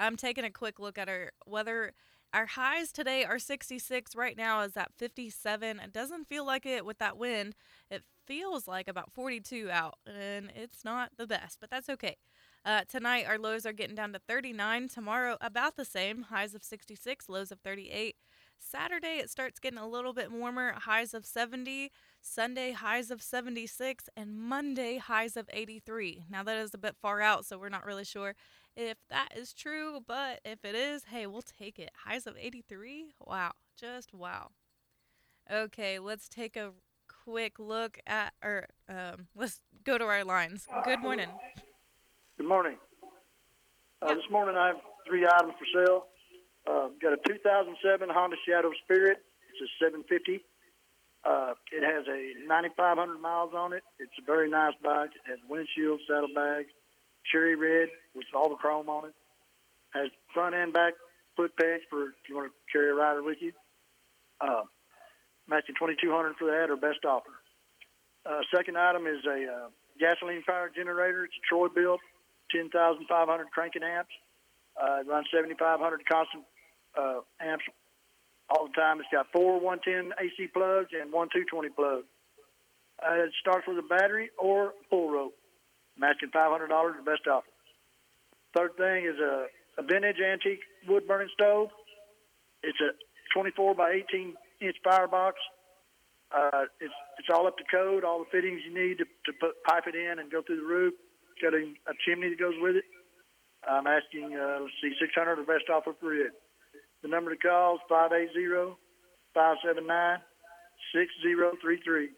[0.00, 1.92] I'm taking a quick look at our weather.
[2.34, 4.16] Our highs today are 66.
[4.16, 5.78] Right now is at 57.
[5.78, 7.54] It doesn't feel like it with that wind.
[7.88, 12.16] It feels like about 42 out, and it's not the best, but that's okay.
[12.66, 14.88] Uh, tonight, our lows are getting down to 39.
[14.88, 16.22] Tomorrow, about the same.
[16.22, 18.16] Highs of 66, lows of 38.
[18.58, 20.72] Saturday, it starts getting a little bit warmer.
[20.72, 21.92] Highs of 70.
[22.20, 24.08] Sunday, highs of 76.
[24.16, 26.24] And Monday, highs of 83.
[26.28, 28.34] Now, that is a bit far out, so we're not really sure
[28.76, 30.00] if that is true.
[30.04, 31.90] But if it is, hey, we'll take it.
[32.04, 33.12] Highs of 83?
[33.24, 33.52] Wow.
[33.78, 34.48] Just wow.
[35.48, 36.72] Okay, let's take a
[37.24, 40.66] quick look at, or um, let's go to our lines.
[40.84, 41.28] Good morning.
[42.36, 42.76] Good morning.
[44.02, 44.76] Uh, this morning I have
[45.08, 46.04] three items for sale.
[46.68, 49.24] Uh, got a 2007 Honda Shadow Spirit.
[49.48, 50.44] It's a 750.
[51.24, 53.82] Uh, it has a 9,500 miles on it.
[53.98, 55.16] It's a very nice bike.
[55.16, 56.68] It has windshield, saddlebags,
[57.32, 59.14] cherry red with all the chrome on it.
[59.94, 60.92] Has front and back
[61.36, 63.52] foot pegs for if you want to carry a rider with you.
[64.42, 64.68] Uh,
[65.48, 67.32] matching 2200 for that or best offer.
[68.26, 69.68] Uh, second item is a uh,
[69.98, 71.24] gasoline powered generator.
[71.24, 71.98] It's a Troy-Bilt,
[72.52, 74.12] 10,500 cranking amps.
[74.76, 76.44] Uh, it runs 7,500 constant
[76.96, 77.64] uh, amps
[78.50, 79.00] all the time.
[79.00, 82.04] It's got four 110 AC plugs and one 220 plug.
[83.02, 85.34] Uh, it starts with a battery or pull rope,
[85.98, 87.46] matching $500 the best offer.
[88.56, 89.46] Third thing is a,
[89.78, 91.68] a vintage antique wood burning stove.
[92.62, 92.96] It's a
[93.34, 95.36] 24 by 18 inch firebox.
[96.34, 98.02] Uh, it's it's all up to code.
[98.02, 100.66] All the fittings you need to, to put pipe it in and go through the
[100.66, 100.94] roof.
[101.42, 102.84] Got a, a chimney that goes with it.
[103.68, 106.32] I'm asking, uh, let's see, 600 the best offer for it.
[107.02, 108.74] The number to call is 580
[109.34, 110.18] 579
[110.94, 112.08] 6033.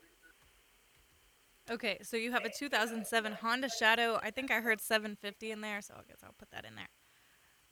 [1.70, 4.18] Okay, so you have a 2007 Honda Shadow.
[4.22, 6.88] I think I heard 750 in there, so I guess I'll put that in there.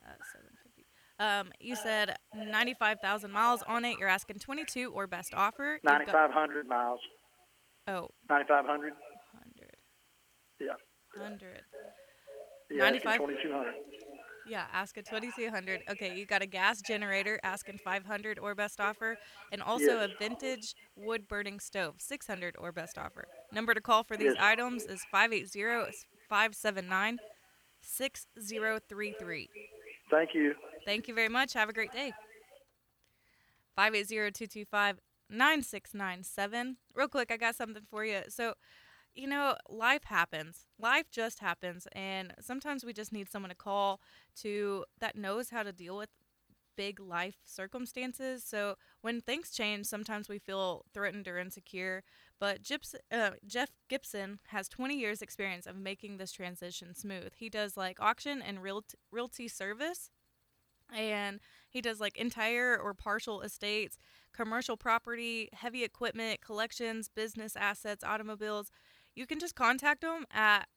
[0.04, 0.84] Uh, 750.
[1.18, 3.98] Um, you said 95,000 miles on it.
[3.98, 5.74] You're asking 22 or best offer.
[5.82, 7.00] You've got- 9,500 miles.
[7.88, 8.92] Oh, 9,500.
[8.92, 9.76] 100.
[10.60, 10.72] Yeah.
[11.16, 11.62] 100.
[12.70, 13.74] Yeah, 95 2200.
[14.48, 15.82] Yeah, ask at 2200.
[15.90, 19.16] Okay, you got a gas generator asking 500 or best offer,
[19.50, 20.10] and also Yes.
[20.10, 23.26] a vintage wood burning stove 600 or best offer.
[23.52, 24.42] Number to call for these Yes.
[24.42, 25.92] items is 580
[26.28, 27.18] 579
[27.82, 29.50] 6033.
[30.10, 30.54] Thank you.
[30.84, 31.52] Thank you very much.
[31.54, 32.12] Have a great day.
[35.30, 36.76] 580-225-9697.
[36.94, 38.22] Real quick, I got something for you.
[38.28, 38.54] So,
[39.16, 40.66] you know, life happens.
[40.78, 44.00] Life just happens and sometimes we just need someone to call
[44.42, 46.10] to that knows how to deal with
[46.76, 48.44] big life circumstances.
[48.44, 52.02] So, when things change, sometimes we feel threatened or insecure,
[52.38, 52.60] but
[53.10, 57.32] uh, Jeff Gibson has 20 years experience of making this transition smooth.
[57.36, 60.10] He does like auction and realty service
[60.94, 63.98] and he does like entire or partial estates,
[64.32, 68.70] commercial property, heavy equipment, collections, business assets, automobiles.
[69.16, 70.68] You can just contact him at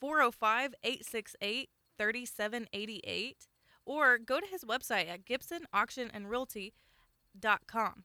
[0.00, 3.46] 405 868 3788
[3.86, 8.04] or go to his website at gibsonauctionandrealty.com.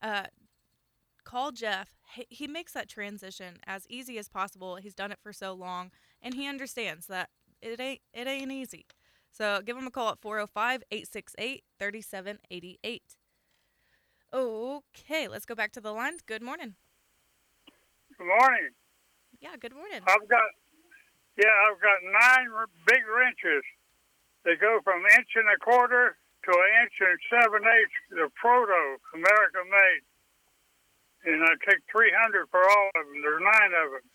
[0.00, 0.26] Uh,
[1.24, 1.90] call Jeff.
[2.14, 4.76] He, he makes that transition as easy as possible.
[4.76, 5.90] He's done it for so long
[6.22, 7.30] and he understands that
[7.60, 8.86] it ain't it ain't easy.
[9.32, 13.02] So give him a call at 405 868 3788.
[14.32, 16.20] Okay, let's go back to the lines.
[16.24, 16.74] Good morning.
[18.16, 18.70] Good morning.
[19.44, 20.00] Yeah, good morning.
[20.08, 20.48] I've got,
[21.36, 22.48] yeah, I've got nine
[22.88, 23.60] big wrenches.
[24.40, 28.00] They go from inch and a quarter to an inch and seven eighths.
[28.08, 30.02] The proto, American made.
[31.28, 33.20] And I take 300 for all of them.
[33.20, 34.06] There's nine of them.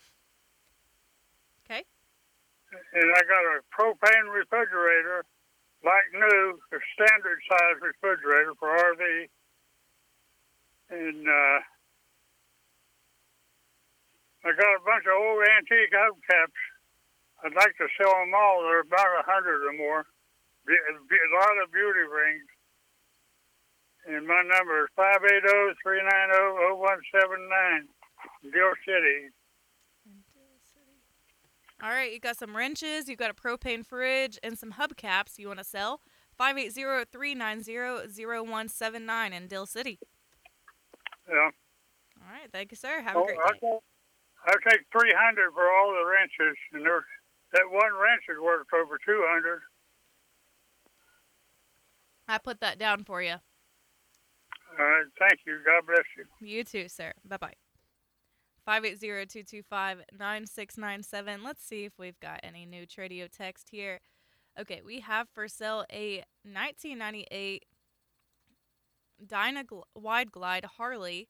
[1.62, 1.82] Okay.
[2.98, 5.22] And I got a propane refrigerator,
[5.86, 9.30] like new, a standard size refrigerator for RV.
[10.90, 11.58] And uh,
[14.44, 16.60] I got a bunch of old antique hubcaps.
[17.44, 18.62] I'd like to sell them all.
[18.62, 20.04] They're about a hundred or more.
[20.66, 20.76] Be-
[21.08, 22.48] be- A lot of beauty rings.
[24.06, 27.88] And my number is oh, 580-390-0179,
[28.52, 29.30] Dill City.
[31.82, 35.46] All right, you got some wrenches, you've got a propane fridge, and some hubcaps you
[35.48, 36.00] want to sell.
[36.36, 37.72] 580 390
[38.24, 39.98] 0179 in Dill City.
[41.28, 41.50] Yeah.
[42.22, 43.00] All right, thank you, sir.
[43.00, 43.58] Have a Oh, great day.
[43.60, 43.80] take-
[44.46, 47.04] I take 300 for all the wrenches, and there,
[47.52, 49.60] that one wrench is worth over 200.
[52.28, 53.34] I put that down for you.
[54.78, 55.58] All right, thank you.
[55.66, 56.24] God bless you.
[56.46, 57.12] You too, sir.
[57.24, 57.54] Bye bye.
[58.64, 61.42] 580 225 9697.
[61.42, 64.00] Let's see if we've got any new Tradio text here.
[64.58, 67.64] Okay, we have for sale a 1998
[69.26, 69.64] Dyna
[69.94, 71.28] Wide Glide Harley.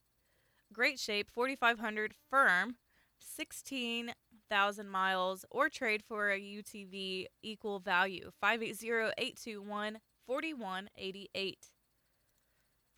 [0.73, 2.77] Great shape, 4500 firm,
[3.23, 8.31] 16,000 miles, or trade for a UTV equal value.
[8.41, 11.59] 580 821 4188.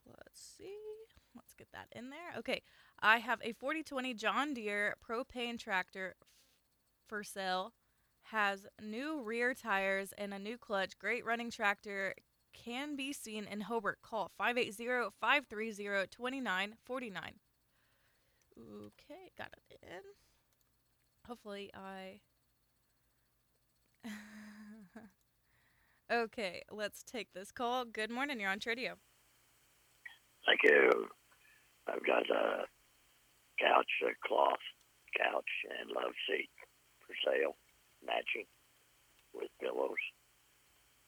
[0.07, 0.77] Let's see.
[1.35, 2.39] Let's get that in there.
[2.39, 2.63] Okay.
[3.01, 6.15] I have a 4020 John Deere propane tractor
[7.09, 7.73] for sale.
[8.25, 10.99] Has new rear tires and a new clutch.
[10.99, 12.15] Great running tractor.
[12.55, 13.99] Can be seen in Hobart.
[14.03, 17.33] Call 580 530 2949.
[18.59, 20.03] Okay, got it in.
[21.27, 22.21] Hopefully, I.
[26.13, 27.85] okay, let's take this call.
[27.85, 28.41] Good morning.
[28.41, 28.95] You're on Tradio.
[30.47, 31.09] Thank you.
[31.87, 32.65] I've got a
[33.59, 34.63] couch, a cloth
[35.17, 35.51] couch,
[35.81, 36.51] and love seat
[37.07, 37.57] for sale,
[38.05, 38.47] matching
[39.33, 40.03] with pillows.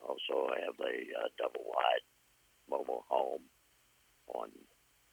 [0.01, 2.05] Also, I have a double wide
[2.71, 3.43] mobile home
[4.35, 4.49] on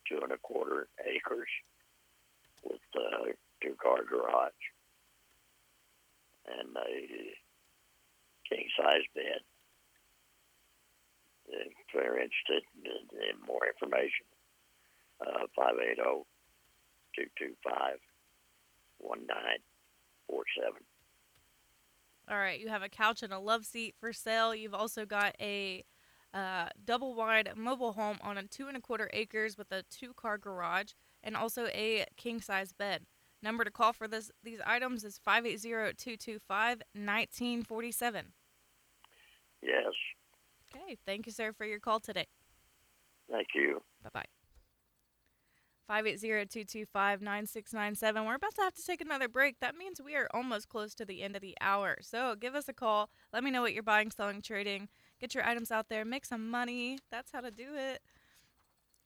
[0.08, 1.50] two and a quarter acres
[2.64, 4.64] with a two car garage
[6.48, 6.94] and a
[8.50, 9.42] king size bed.
[11.48, 14.26] If they're interested in, in more information,
[15.20, 16.24] uh, 580
[17.16, 18.00] 225
[19.00, 20.74] 1947.
[22.30, 24.56] All right, you have a couch and a love seat for sale.
[24.56, 25.84] You've also got a
[26.34, 30.14] uh, double wide mobile home on a two and a quarter acres with a two
[30.14, 30.94] car garage
[31.24, 33.04] and also a king size bed.
[33.44, 38.24] Number to call for this these items is 580-225-1947.
[39.64, 39.86] Yes.
[40.76, 42.28] Okay, thank you sir for your call today.
[43.30, 43.82] Thank you.
[44.04, 44.26] Bye-bye.
[45.90, 48.26] 580-225-9697.
[48.26, 49.60] We're about to have to take another break.
[49.60, 51.98] That means we are almost close to the end of the hour.
[52.02, 53.10] So, give us a call.
[53.34, 54.88] Let me know what you're buying, selling, trading.
[55.20, 57.00] Get your items out there, make some money.
[57.12, 58.02] That's how to do it.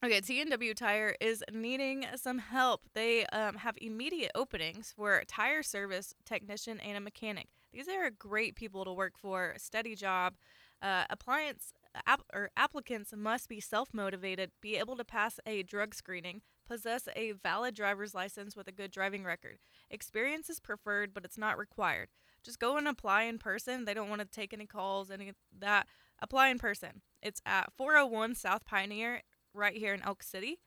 [0.05, 2.81] Okay, TNW Tire is needing some help.
[2.93, 7.47] They um, have immediate openings for tire service technician and a mechanic.
[7.73, 10.35] These are great people to work for, a steady job.
[10.79, 11.73] Uh, appliance
[12.05, 17.31] app, or applicants must be self-motivated, be able to pass a drug screening, possess a
[17.31, 19.57] valid driver's license with a good driving record.
[19.89, 22.09] Experience is preferred, but it's not required.
[22.43, 23.85] Just go and apply in person.
[23.85, 25.87] They don't want to take any calls, any of that.
[26.21, 27.01] Apply in person.
[27.23, 29.23] It's at 401 South Pioneer,
[29.55, 30.59] right here in Elk City.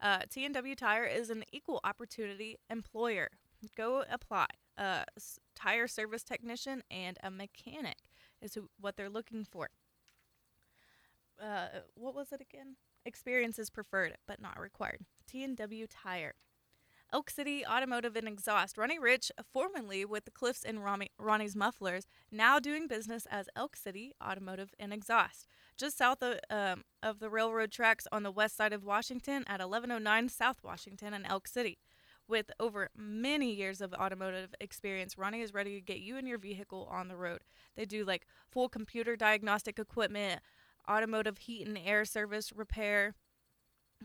[0.00, 3.28] Uh, TNW Tire is an equal opportunity employer.
[3.76, 4.46] Go apply.
[4.76, 5.04] A
[5.54, 7.98] tire service technician and a mechanic
[8.40, 9.68] is who, what they're looking for.
[11.40, 12.76] Uh, what was it again?
[13.04, 15.00] Experience is preferred, but not required.
[15.30, 16.34] TNW Tire.
[17.12, 18.78] Elk City Automotive and Exhaust.
[18.78, 23.76] Ronnie Rich, formerly with the Cliffs and Ronnie, Ronnie's Mufflers, now doing business as Elk
[23.76, 25.46] City Automotive and Exhaust.
[25.76, 29.60] Just south of, um, of the railroad tracks on the west side of Washington at
[29.60, 31.78] 1109 South Washington in Elk City.
[32.28, 36.38] With over many years of automotive experience, Ronnie is ready to get you and your
[36.38, 37.40] vehicle on the road.
[37.76, 40.40] They do like full computer diagnostic equipment,
[40.88, 43.14] automotive heat and air service repair,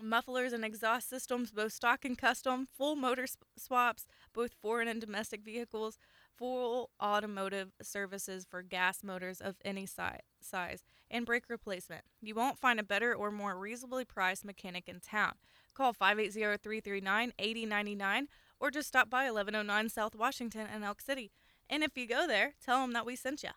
[0.02, 5.02] mufflers and exhaust systems, both stock and custom, full motor sp- swaps, both foreign and
[5.02, 5.98] domestic vehicles,
[6.36, 12.04] full automotive services for gas motors of any si- size, and brake replacement.
[12.22, 15.34] You won't find a better or more reasonably priced mechanic in town.
[15.74, 18.28] Call 580 339 8099
[18.60, 21.32] or just stop by 1109 South Washington in Elk City.
[21.70, 23.50] And if you go there, tell them that we sent you.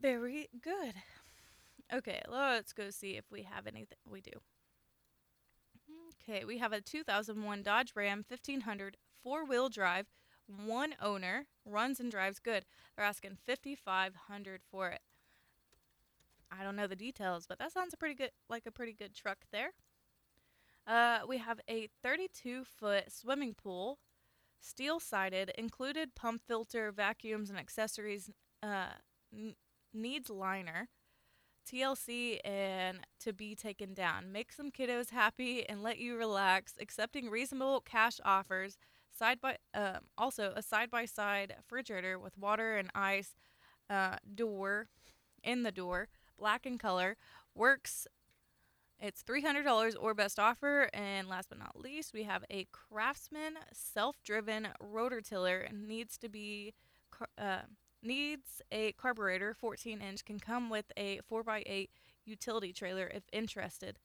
[0.00, 0.94] Very good.
[1.92, 3.98] Okay, let's go see if we have anything.
[4.08, 4.32] We do.
[6.22, 10.06] Okay, we have a 2001 Dodge Ram 1500 four wheel drive,
[10.46, 12.64] one owner, runs and drives good.
[12.96, 15.00] They're asking 5500 for it.
[16.50, 19.14] I don't know the details, but that sounds a pretty good like a pretty good
[19.14, 19.70] truck there.
[20.86, 23.98] Uh, we have a 32 foot swimming pool,
[24.60, 28.30] steel sided, included pump filter, vacuums, and accessories.
[28.62, 28.94] Uh,
[29.32, 29.54] n-
[29.92, 30.88] needs liner.
[31.70, 34.32] TLC and to be taken down.
[34.32, 36.74] Make some kiddos happy and let you relax.
[36.80, 38.76] Accepting reasonable cash offers.
[39.16, 43.34] Side by um, also a side by side refrigerator with water and ice.
[43.88, 44.86] Uh, door
[45.42, 46.08] in the door,
[46.40, 47.16] black in color.
[47.54, 48.08] Works.
[48.98, 50.90] It's three hundred dollars or best offer.
[50.92, 55.68] And last but not least, we have a Craftsman self-driven rotor tiller.
[55.72, 56.74] Needs to be.
[57.38, 57.60] Uh,
[58.02, 61.88] needs a carburetor 14 inch can come with a 4x8
[62.24, 63.98] utility trailer if interested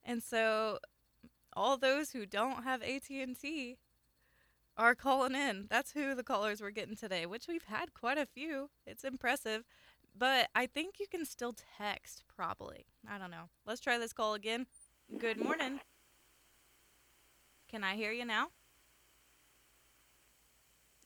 [0.04, 0.80] And so
[1.54, 3.78] all those who don't have AT&T
[4.78, 5.68] are calling in.
[5.70, 8.70] That's who the callers we're getting today, which we've had quite a few.
[8.86, 9.64] It's impressive.
[10.18, 12.86] But I think you can still text probably.
[13.10, 13.50] I don't know.
[13.66, 14.66] Let's try this call again.
[15.18, 15.80] Good morning.
[17.70, 18.48] Can I hear you now?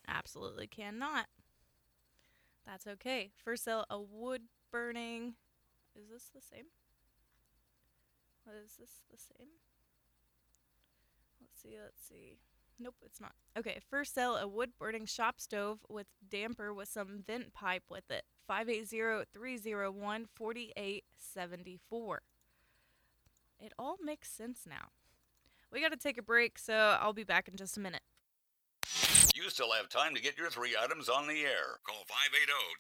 [0.07, 1.28] Absolutely cannot.
[2.70, 3.32] That's okay.
[3.43, 5.34] First sale, a wood burning.
[5.95, 6.65] Is this the same?
[8.43, 9.47] What is this the same?
[11.41, 12.38] Let's see, let's see.
[12.80, 13.32] Nope, it's not.
[13.57, 18.11] Okay, first sale, a wood burning shop stove with damper with some vent pipe with
[18.11, 18.24] it.
[18.47, 22.22] 580 301 4874.
[23.59, 24.89] It all makes sense now.
[25.72, 28.03] We got to take a break, so I'll be back in just a minute.
[29.42, 31.80] You still have time to get your three items on the air.
[31.88, 32.04] Call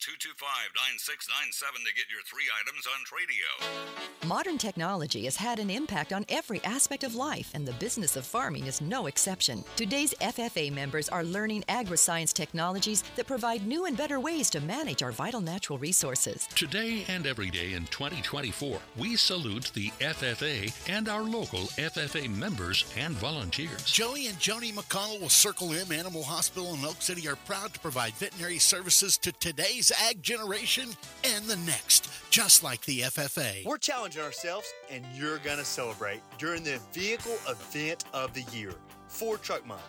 [0.01, 4.27] 580-225-9697 to get your three items on Tradio.
[4.27, 8.25] Modern technology has had an impact on every aspect of life, and the business of
[8.25, 9.63] farming is no exception.
[9.77, 15.01] Today's FFA members are learning agri-science technologies that provide new and better ways to manage
[15.01, 16.45] our vital natural resources.
[16.55, 22.83] Today and every day in 2024, we salute the FFA and our local FFA members
[22.97, 23.85] and volunteers.
[23.85, 27.79] Joey and Joni McConnell with Circle M Animal Hospital in Elk City are proud to
[27.79, 30.89] provide veterinary services to today's ag generation
[31.23, 33.65] and the next, just like the FFA.
[33.65, 38.73] We're challenging ourselves, and you're going to celebrate during the vehicle event of the year,
[39.07, 39.81] Ford Truck Month.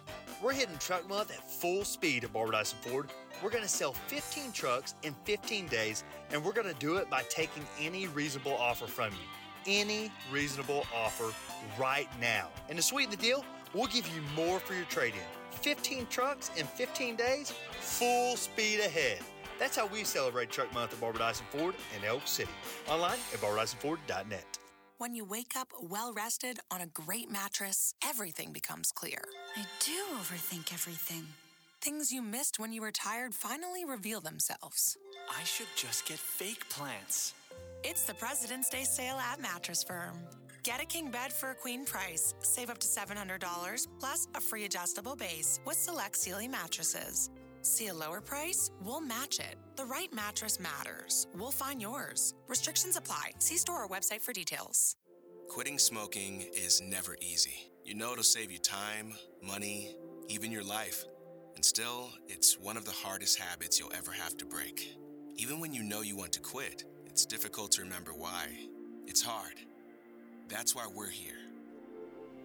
[0.43, 3.09] We're hitting Truck Month at full speed at Barbara Dyson Ford.
[3.43, 7.09] We're going to sell 15 trucks in 15 days, and we're going to do it
[7.09, 9.27] by taking any reasonable offer from you.
[9.67, 11.33] Any reasonable offer
[11.79, 12.49] right now.
[12.69, 15.40] And to sweeten the deal, we'll give you more for your trade in.
[15.51, 19.19] 15 trucks in 15 days, full speed ahead.
[19.59, 22.51] That's how we celebrate Truck Month at Barbara Dyson Ford in Elk City.
[22.89, 24.59] Online at barbadysonford.net.
[24.99, 29.23] When you wake up well rested on a great mattress, everything becomes clear.
[29.57, 31.27] I do overthink everything.
[31.81, 34.99] Things you missed when you were tired finally reveal themselves.
[35.35, 37.33] I should just get fake plants.
[37.83, 40.19] It's the President's Day sale at Mattress Firm.
[40.63, 42.35] Get a king bed for a queen price.
[42.41, 47.31] Save up to $700 plus a free adjustable base with select Sealy mattresses.
[47.63, 48.71] See a lower price?
[48.83, 49.57] We'll match it.
[49.77, 51.27] The right mattress matters.
[51.35, 52.35] We'll find yours.
[52.47, 53.33] Restrictions apply.
[53.39, 54.97] See store or website for details.
[55.49, 57.71] Quitting smoking is never easy.
[57.85, 59.95] You know it'll save you time, money,
[60.29, 61.05] even your life.
[61.55, 64.95] And still, it's one of the hardest habits you'll ever have to break.
[65.37, 68.47] Even when you know you want to quit, it's difficult to remember why.
[69.07, 69.55] It's hard.
[70.51, 71.39] That's why we're here.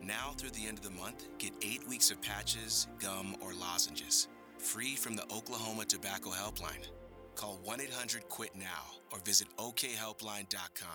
[0.02, 4.28] Now through the end of the month, get eight weeks of patches, gum, or lozenges,
[4.60, 6.88] free from the Oklahoma Tobacco Helpline.
[7.34, 8.66] Call 1 800 QUIT NOW
[9.12, 10.90] or visit okhelpline.com.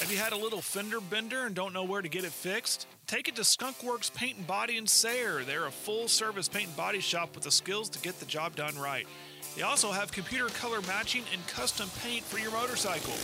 [0.00, 2.86] Have you had a little fender bender and don't know where to get it fixed?
[3.06, 5.42] Take it to Skunkworks Paint and Body in Sayre.
[5.44, 8.56] They're a full service paint and body shop with the skills to get the job
[8.56, 9.06] done right.
[9.56, 13.14] They also have computer color matching and custom paint for your motorcycle.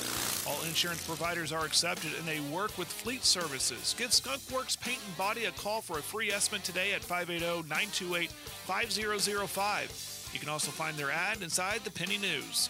[0.50, 3.94] All insurance providers are accepted and they work with fleet services.
[3.96, 8.30] Give Skunkworks Paint and Body a call for a free estimate today at 580 928
[8.30, 10.30] 5005.
[10.32, 12.68] You can also find their ad inside the Penny News.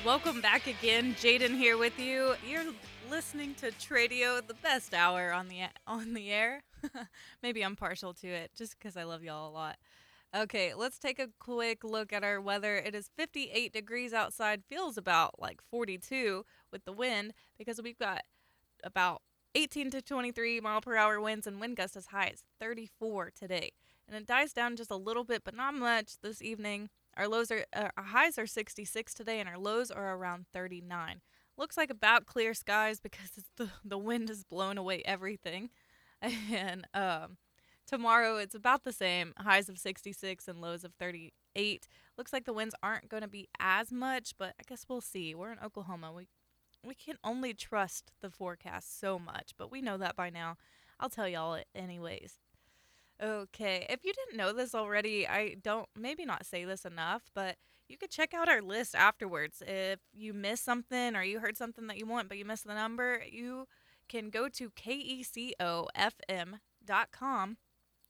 [0.08, 1.14] Welcome back again.
[1.16, 2.32] Jaden here with you.
[2.48, 2.64] You're
[3.10, 6.62] listening to Tradio, the best hour on the on the air.
[7.42, 9.76] Maybe I'm partial to it just because I love y'all a lot.
[10.34, 12.76] Okay, let's take a quick look at our weather.
[12.76, 18.22] It is 58 degrees outside, feels about like 42 with the wind because we've got
[18.82, 19.20] about
[19.54, 23.72] 18 to 23 mile per hour winds and wind gusts as high as 34 today.
[24.08, 26.88] And it dies down just a little bit, but not much this evening.
[27.18, 31.20] Our lows are uh, our highs are 66 today, and our lows are around 39.
[31.58, 35.70] Looks like about clear skies because the the wind has blown away everything.
[36.50, 37.36] And um,
[37.86, 41.86] tomorrow it's about the same, highs of 66 and lows of 38.
[42.16, 45.32] Looks like the winds aren't going to be as much, but I guess we'll see.
[45.32, 46.12] We're in Oklahoma.
[46.12, 46.26] We
[46.84, 50.56] we can only trust the forecast so much, but we know that by now.
[51.00, 52.38] I'll tell y'all it anyways.
[53.22, 57.56] Okay, if you didn't know this already, I don't maybe not say this enough, but
[57.88, 59.60] you could check out our list afterwards.
[59.66, 62.74] If you missed something or you heard something that you want but you missed the
[62.74, 63.66] number, you
[64.08, 65.86] can go to kecofm.com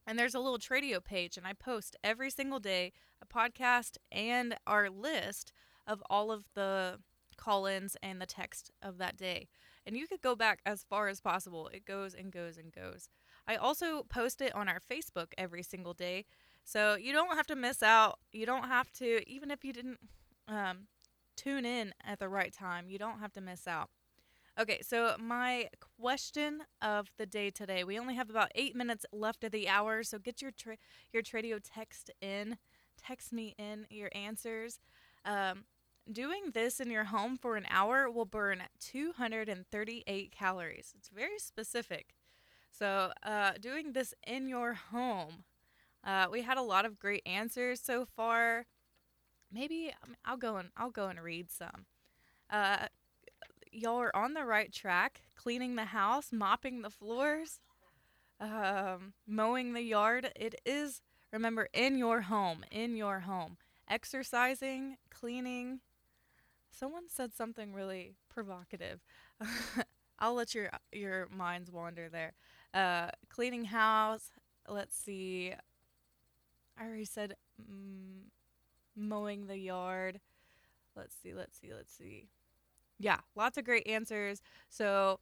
[0.07, 2.93] and there's a little Tradio page and I post every single day
[3.23, 5.53] a podcast and our list
[5.87, 6.99] of all of the
[7.37, 9.49] call-ins and the text of that day.
[9.87, 11.69] And you could go back as far as possible.
[11.73, 13.09] It goes and goes and goes.
[13.49, 16.27] I also post it on our Facebook every single day.
[16.65, 18.19] So you don't have to miss out.
[18.31, 19.99] You don't have to, even if you didn't
[20.47, 20.89] um,
[21.35, 23.89] tune in at the right time, you don't have to miss out.
[24.61, 25.69] Okay, so my
[26.01, 27.85] question of the day today.
[27.85, 30.79] We only have about eight minutes left of the hour, so get your tra-
[31.13, 32.59] your Tradio text in.
[33.01, 34.81] Text me in your answers.
[35.25, 35.65] Um,
[36.11, 40.93] doing this in your home for an hour will burn 238 calories.
[40.99, 42.15] It's very specific.
[42.79, 45.45] So, uh, doing this in your home,
[46.05, 48.67] uh, we had a lot of great answers so far.
[49.53, 51.87] Maybe mean, I'll go and I'll go and read some.
[52.49, 52.87] Uh,
[53.73, 55.23] y'all are on the right track.
[55.35, 57.61] Cleaning the house, mopping the floors,
[58.41, 60.31] um, mowing the yard.
[60.37, 61.01] It is
[61.33, 63.57] remember in your home, in your home.
[63.89, 65.81] Exercising, cleaning.
[66.71, 69.01] Someone said something really provocative.
[70.21, 72.35] I'll let your your minds wander there.
[72.75, 74.31] Uh, cleaning house.
[74.69, 75.53] Let's see.
[76.79, 78.29] I already said mm,
[78.97, 80.21] mowing the yard.
[80.97, 81.35] Let's see.
[81.35, 81.73] Let's see.
[81.75, 82.29] Let's see.
[82.99, 84.43] Yeah, lots of great answers.
[84.69, 85.21] So.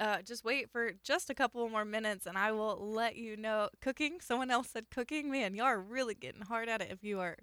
[0.00, 3.68] Uh, just wait for just a couple more minutes and I will let you know.
[3.80, 5.28] Cooking, someone else said cooking.
[5.28, 7.36] Man, y'all are really getting hard at it if you are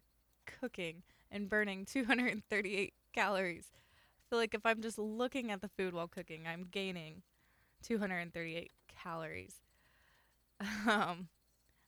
[0.45, 3.71] cooking and burning 238 calories.
[3.73, 7.23] I feel like if I'm just looking at the food while cooking, I'm gaining
[7.83, 8.71] 238
[9.01, 9.61] calories.
[10.87, 11.27] Um,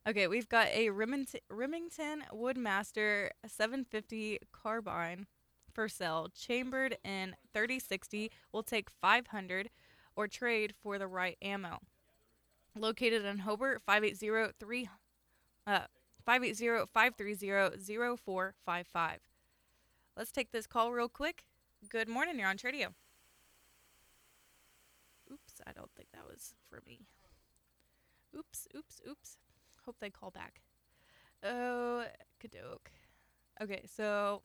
[0.05, 5.26] okay, we've got a Remington, Remington Woodmaster 750 carbine
[5.72, 8.30] for sale, chambered in 3060.
[8.51, 9.70] We'll take 500
[10.18, 11.80] or trade for the right ammo.
[12.78, 14.89] Located in Hobart, 580
[15.66, 15.80] uh,
[16.28, 19.18] 580-530-0455.
[20.18, 21.45] Let's take this call real quick.
[21.89, 22.88] Good morning, you're on Tradio.
[25.66, 27.08] I don't think that was for me.
[28.38, 29.38] Oops, oops, oops.
[29.86, 30.62] Hope they call back.
[31.43, 32.03] Oh,
[32.43, 32.91] kadoke.
[33.62, 34.41] Okay, so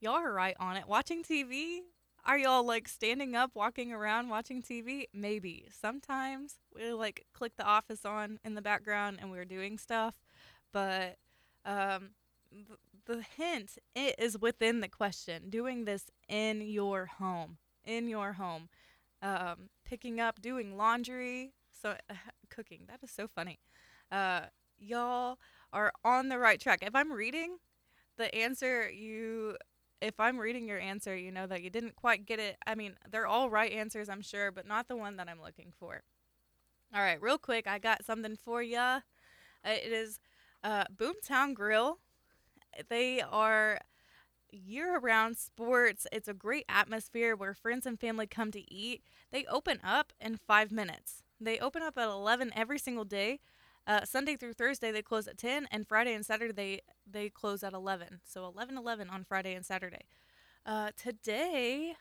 [0.00, 0.88] y'all are right on it.
[0.88, 1.80] Watching TV?
[2.24, 5.06] Are y'all like standing up, walking around, watching TV?
[5.12, 5.66] Maybe.
[5.70, 10.14] Sometimes we like click the office on in the background and we're doing stuff,
[10.72, 11.16] but
[11.64, 12.10] um,
[13.06, 15.50] the hint it is within the question.
[15.50, 18.68] Doing this in your home, in your home,
[19.20, 22.14] um, picking up, doing laundry, so uh,
[22.48, 22.80] cooking.
[22.88, 23.58] That is so funny.
[24.10, 24.46] Uh,
[24.78, 25.36] y'all
[25.70, 26.78] are on the right track.
[26.80, 27.58] If I'm reading
[28.16, 29.58] the answer, you.
[30.00, 32.56] If I'm reading your answer, you know that you didn't quite get it.
[32.66, 35.72] I mean, they're all right answers, I'm sure, but not the one that I'm looking
[35.78, 36.02] for.
[36.92, 39.00] All right, real quick, I got something for ya.
[39.64, 40.18] It is
[40.64, 41.98] uh, Boomtown Grill.
[42.88, 43.78] They are
[44.52, 46.06] year round sports.
[46.12, 49.02] It's a great atmosphere where friends and family come to eat.
[49.30, 51.22] They open up in five minutes.
[51.40, 53.40] They open up at 11 every single day.
[53.86, 56.80] Uh, Sunday through Thursday they close at 10, and Friday and Saturday
[57.10, 58.20] they, close at 11.
[58.24, 60.06] So 11 11 on Friday and Saturday.
[60.64, 61.94] Uh, today,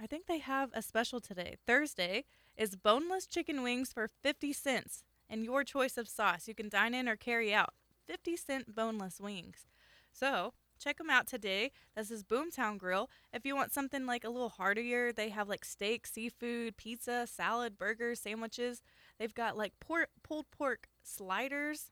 [0.00, 1.56] I think they have a special today.
[1.66, 2.24] Thursday
[2.56, 6.48] is boneless chicken wings for 50 cents and your choice of sauce.
[6.48, 7.74] You can dine in or carry out.
[8.06, 9.66] 50 cent boneless wings.
[10.12, 11.72] So check them out today.
[11.96, 13.10] This is Boomtown Grill.
[13.32, 17.76] If you want something like a little heartier, they have like steak, seafood, pizza, salad,
[17.76, 18.82] burgers, sandwiches.
[19.18, 21.90] They've got like pork, pulled pork sliders.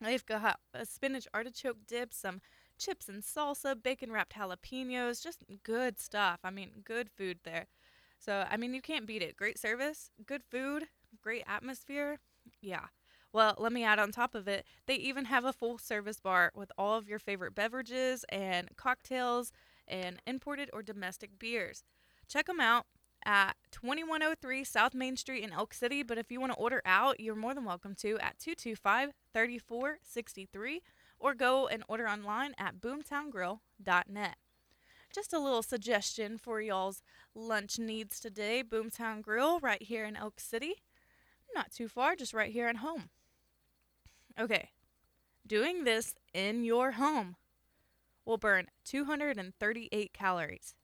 [0.00, 2.40] They've got a spinach artichoke dip, some
[2.78, 6.40] chips and salsa, bacon wrapped jalapenos, just good stuff.
[6.44, 7.66] I mean, good food there.
[8.18, 9.36] So, I mean, you can't beat it.
[9.36, 10.84] Great service, good food,
[11.22, 12.18] great atmosphere.
[12.60, 12.86] Yeah.
[13.32, 16.50] Well, let me add on top of it, they even have a full service bar
[16.54, 19.52] with all of your favorite beverages and cocktails
[19.86, 21.84] and imported or domestic beers.
[22.26, 22.86] Check them out
[23.24, 26.02] at 2103 South Main Street in Elk City.
[26.02, 30.80] But if you want to order out, you're more than welcome to at 225 3463
[31.18, 34.36] or go and order online at boomtowngrill.net.
[35.12, 37.02] Just a little suggestion for y'all's
[37.34, 40.74] lunch needs today Boomtown Grill right here in Elk City.
[41.54, 43.08] Not too far, just right here at home.
[44.40, 44.70] Okay,
[45.46, 47.36] doing this in your home
[48.24, 50.74] will burn 238 calories.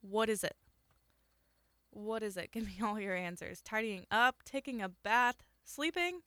[0.00, 0.54] What is it?
[1.90, 2.52] What is it?
[2.52, 3.60] Give me all your answers.
[3.62, 6.20] Tidying up, taking a bath, sleeping?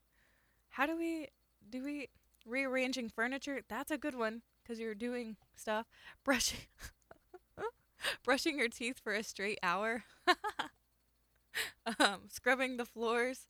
[0.70, 1.28] How do we
[1.70, 2.08] do we
[2.44, 3.60] rearranging furniture?
[3.68, 5.86] That's a good one cuz you're doing stuff.
[6.24, 6.66] Brushing
[8.24, 10.04] brushing your teeth for a straight hour.
[11.98, 13.48] um, scrubbing the floors,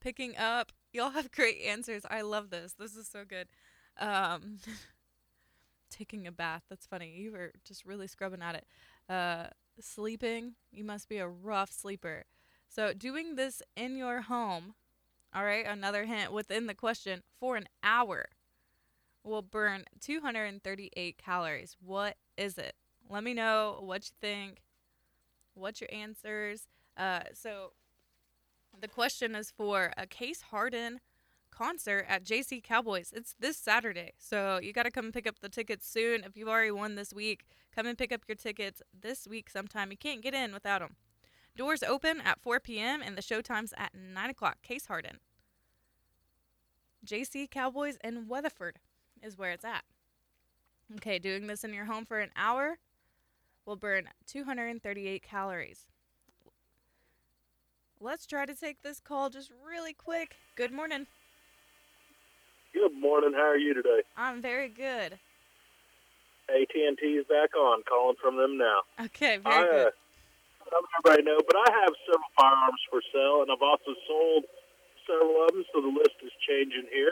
[0.00, 0.72] picking up.
[0.96, 2.06] Y'all have great answers.
[2.08, 2.72] I love this.
[2.72, 3.48] This is so good.
[3.98, 4.56] Um,
[5.90, 6.62] taking a bath.
[6.70, 7.14] That's funny.
[7.14, 8.66] You were just really scrubbing at it.
[9.06, 10.54] Uh, sleeping.
[10.72, 12.24] You must be a rough sleeper.
[12.70, 14.72] So, doing this in your home,
[15.34, 18.30] all right, another hint within the question, for an hour
[19.22, 21.76] will burn 238 calories.
[21.78, 22.74] What is it?
[23.10, 24.62] Let me know what you think.
[25.52, 26.68] What's your answers?
[26.96, 27.72] Uh, so,
[28.80, 31.00] the question is for a Case Harden
[31.50, 33.12] concert at JC Cowboys.
[33.14, 34.12] It's this Saturday.
[34.18, 36.22] So you got to come pick up the tickets soon.
[36.24, 39.90] If you've already won this week, come and pick up your tickets this week sometime.
[39.90, 40.96] You can't get in without them.
[41.56, 43.00] Doors open at 4 p.m.
[43.02, 44.60] and the show time's at 9 o'clock.
[44.62, 45.18] Case Harden.
[47.06, 48.78] JC Cowboys in Weatherford
[49.22, 49.84] is where it's at.
[50.96, 52.78] Okay, doing this in your home for an hour
[53.64, 55.86] will burn 238 calories.
[58.06, 60.38] Let's try to take this call just really quick.
[60.54, 61.10] Good morning.
[62.70, 63.34] Good morning.
[63.34, 64.06] How are you today?
[64.16, 65.18] I'm very good.
[66.46, 67.82] AT&T is back on.
[67.82, 68.86] Calling from them now.
[69.10, 69.90] Okay, I, very good.
[69.90, 69.98] Uh,
[70.62, 73.66] I don't know if everybody know, but I have several firearms for sale, and I've
[73.66, 74.46] also sold
[75.02, 77.10] several of them, so the list is changing here.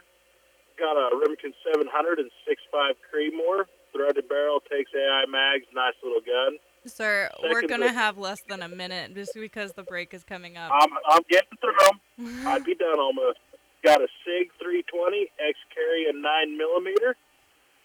[0.78, 3.66] Got a Remington 700 and 6.5 Creedmoor.
[3.90, 6.54] Threaded barrel, takes AI mags, nice little gun.
[6.86, 10.56] Sir, we're going to have less than a minute just because the break is coming
[10.56, 10.70] up.
[10.72, 12.00] I'm, I'm getting through them.
[12.46, 13.38] I'd be done almost.
[13.82, 17.16] Got a SIG 320 X carry a 9 millimeter.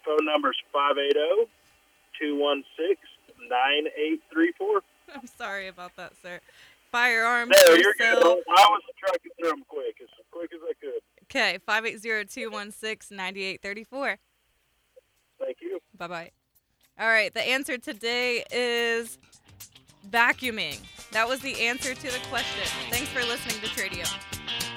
[0.06, 1.50] Phone number's 580
[2.20, 2.98] 216
[3.50, 4.82] 9834.
[5.16, 6.40] I'm sorry about that, sir.
[6.92, 8.20] Firearms No, you're sale.
[8.22, 8.44] good.
[8.50, 11.02] I was trucking through them quick, as quick as I could.
[11.26, 14.18] Okay, 580-216-9834.
[15.40, 15.80] Thank you.
[15.98, 16.32] Bye-bye.
[17.00, 19.18] All right, the answer today is
[20.12, 20.80] vacuuming.
[21.12, 22.66] That was the answer to the question.
[22.90, 24.69] Thanks for listening to Tradio.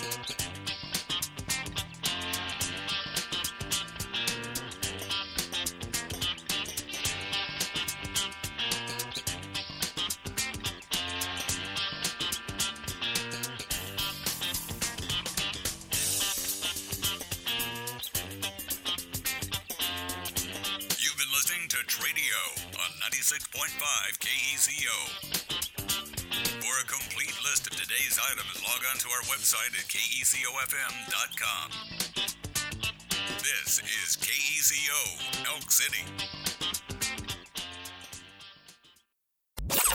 [23.22, 24.98] 96.5 KECO.
[26.58, 31.70] For a complete list of today's items, log on to our website at kecofm.com.
[33.38, 36.41] This is KECO, Elk City.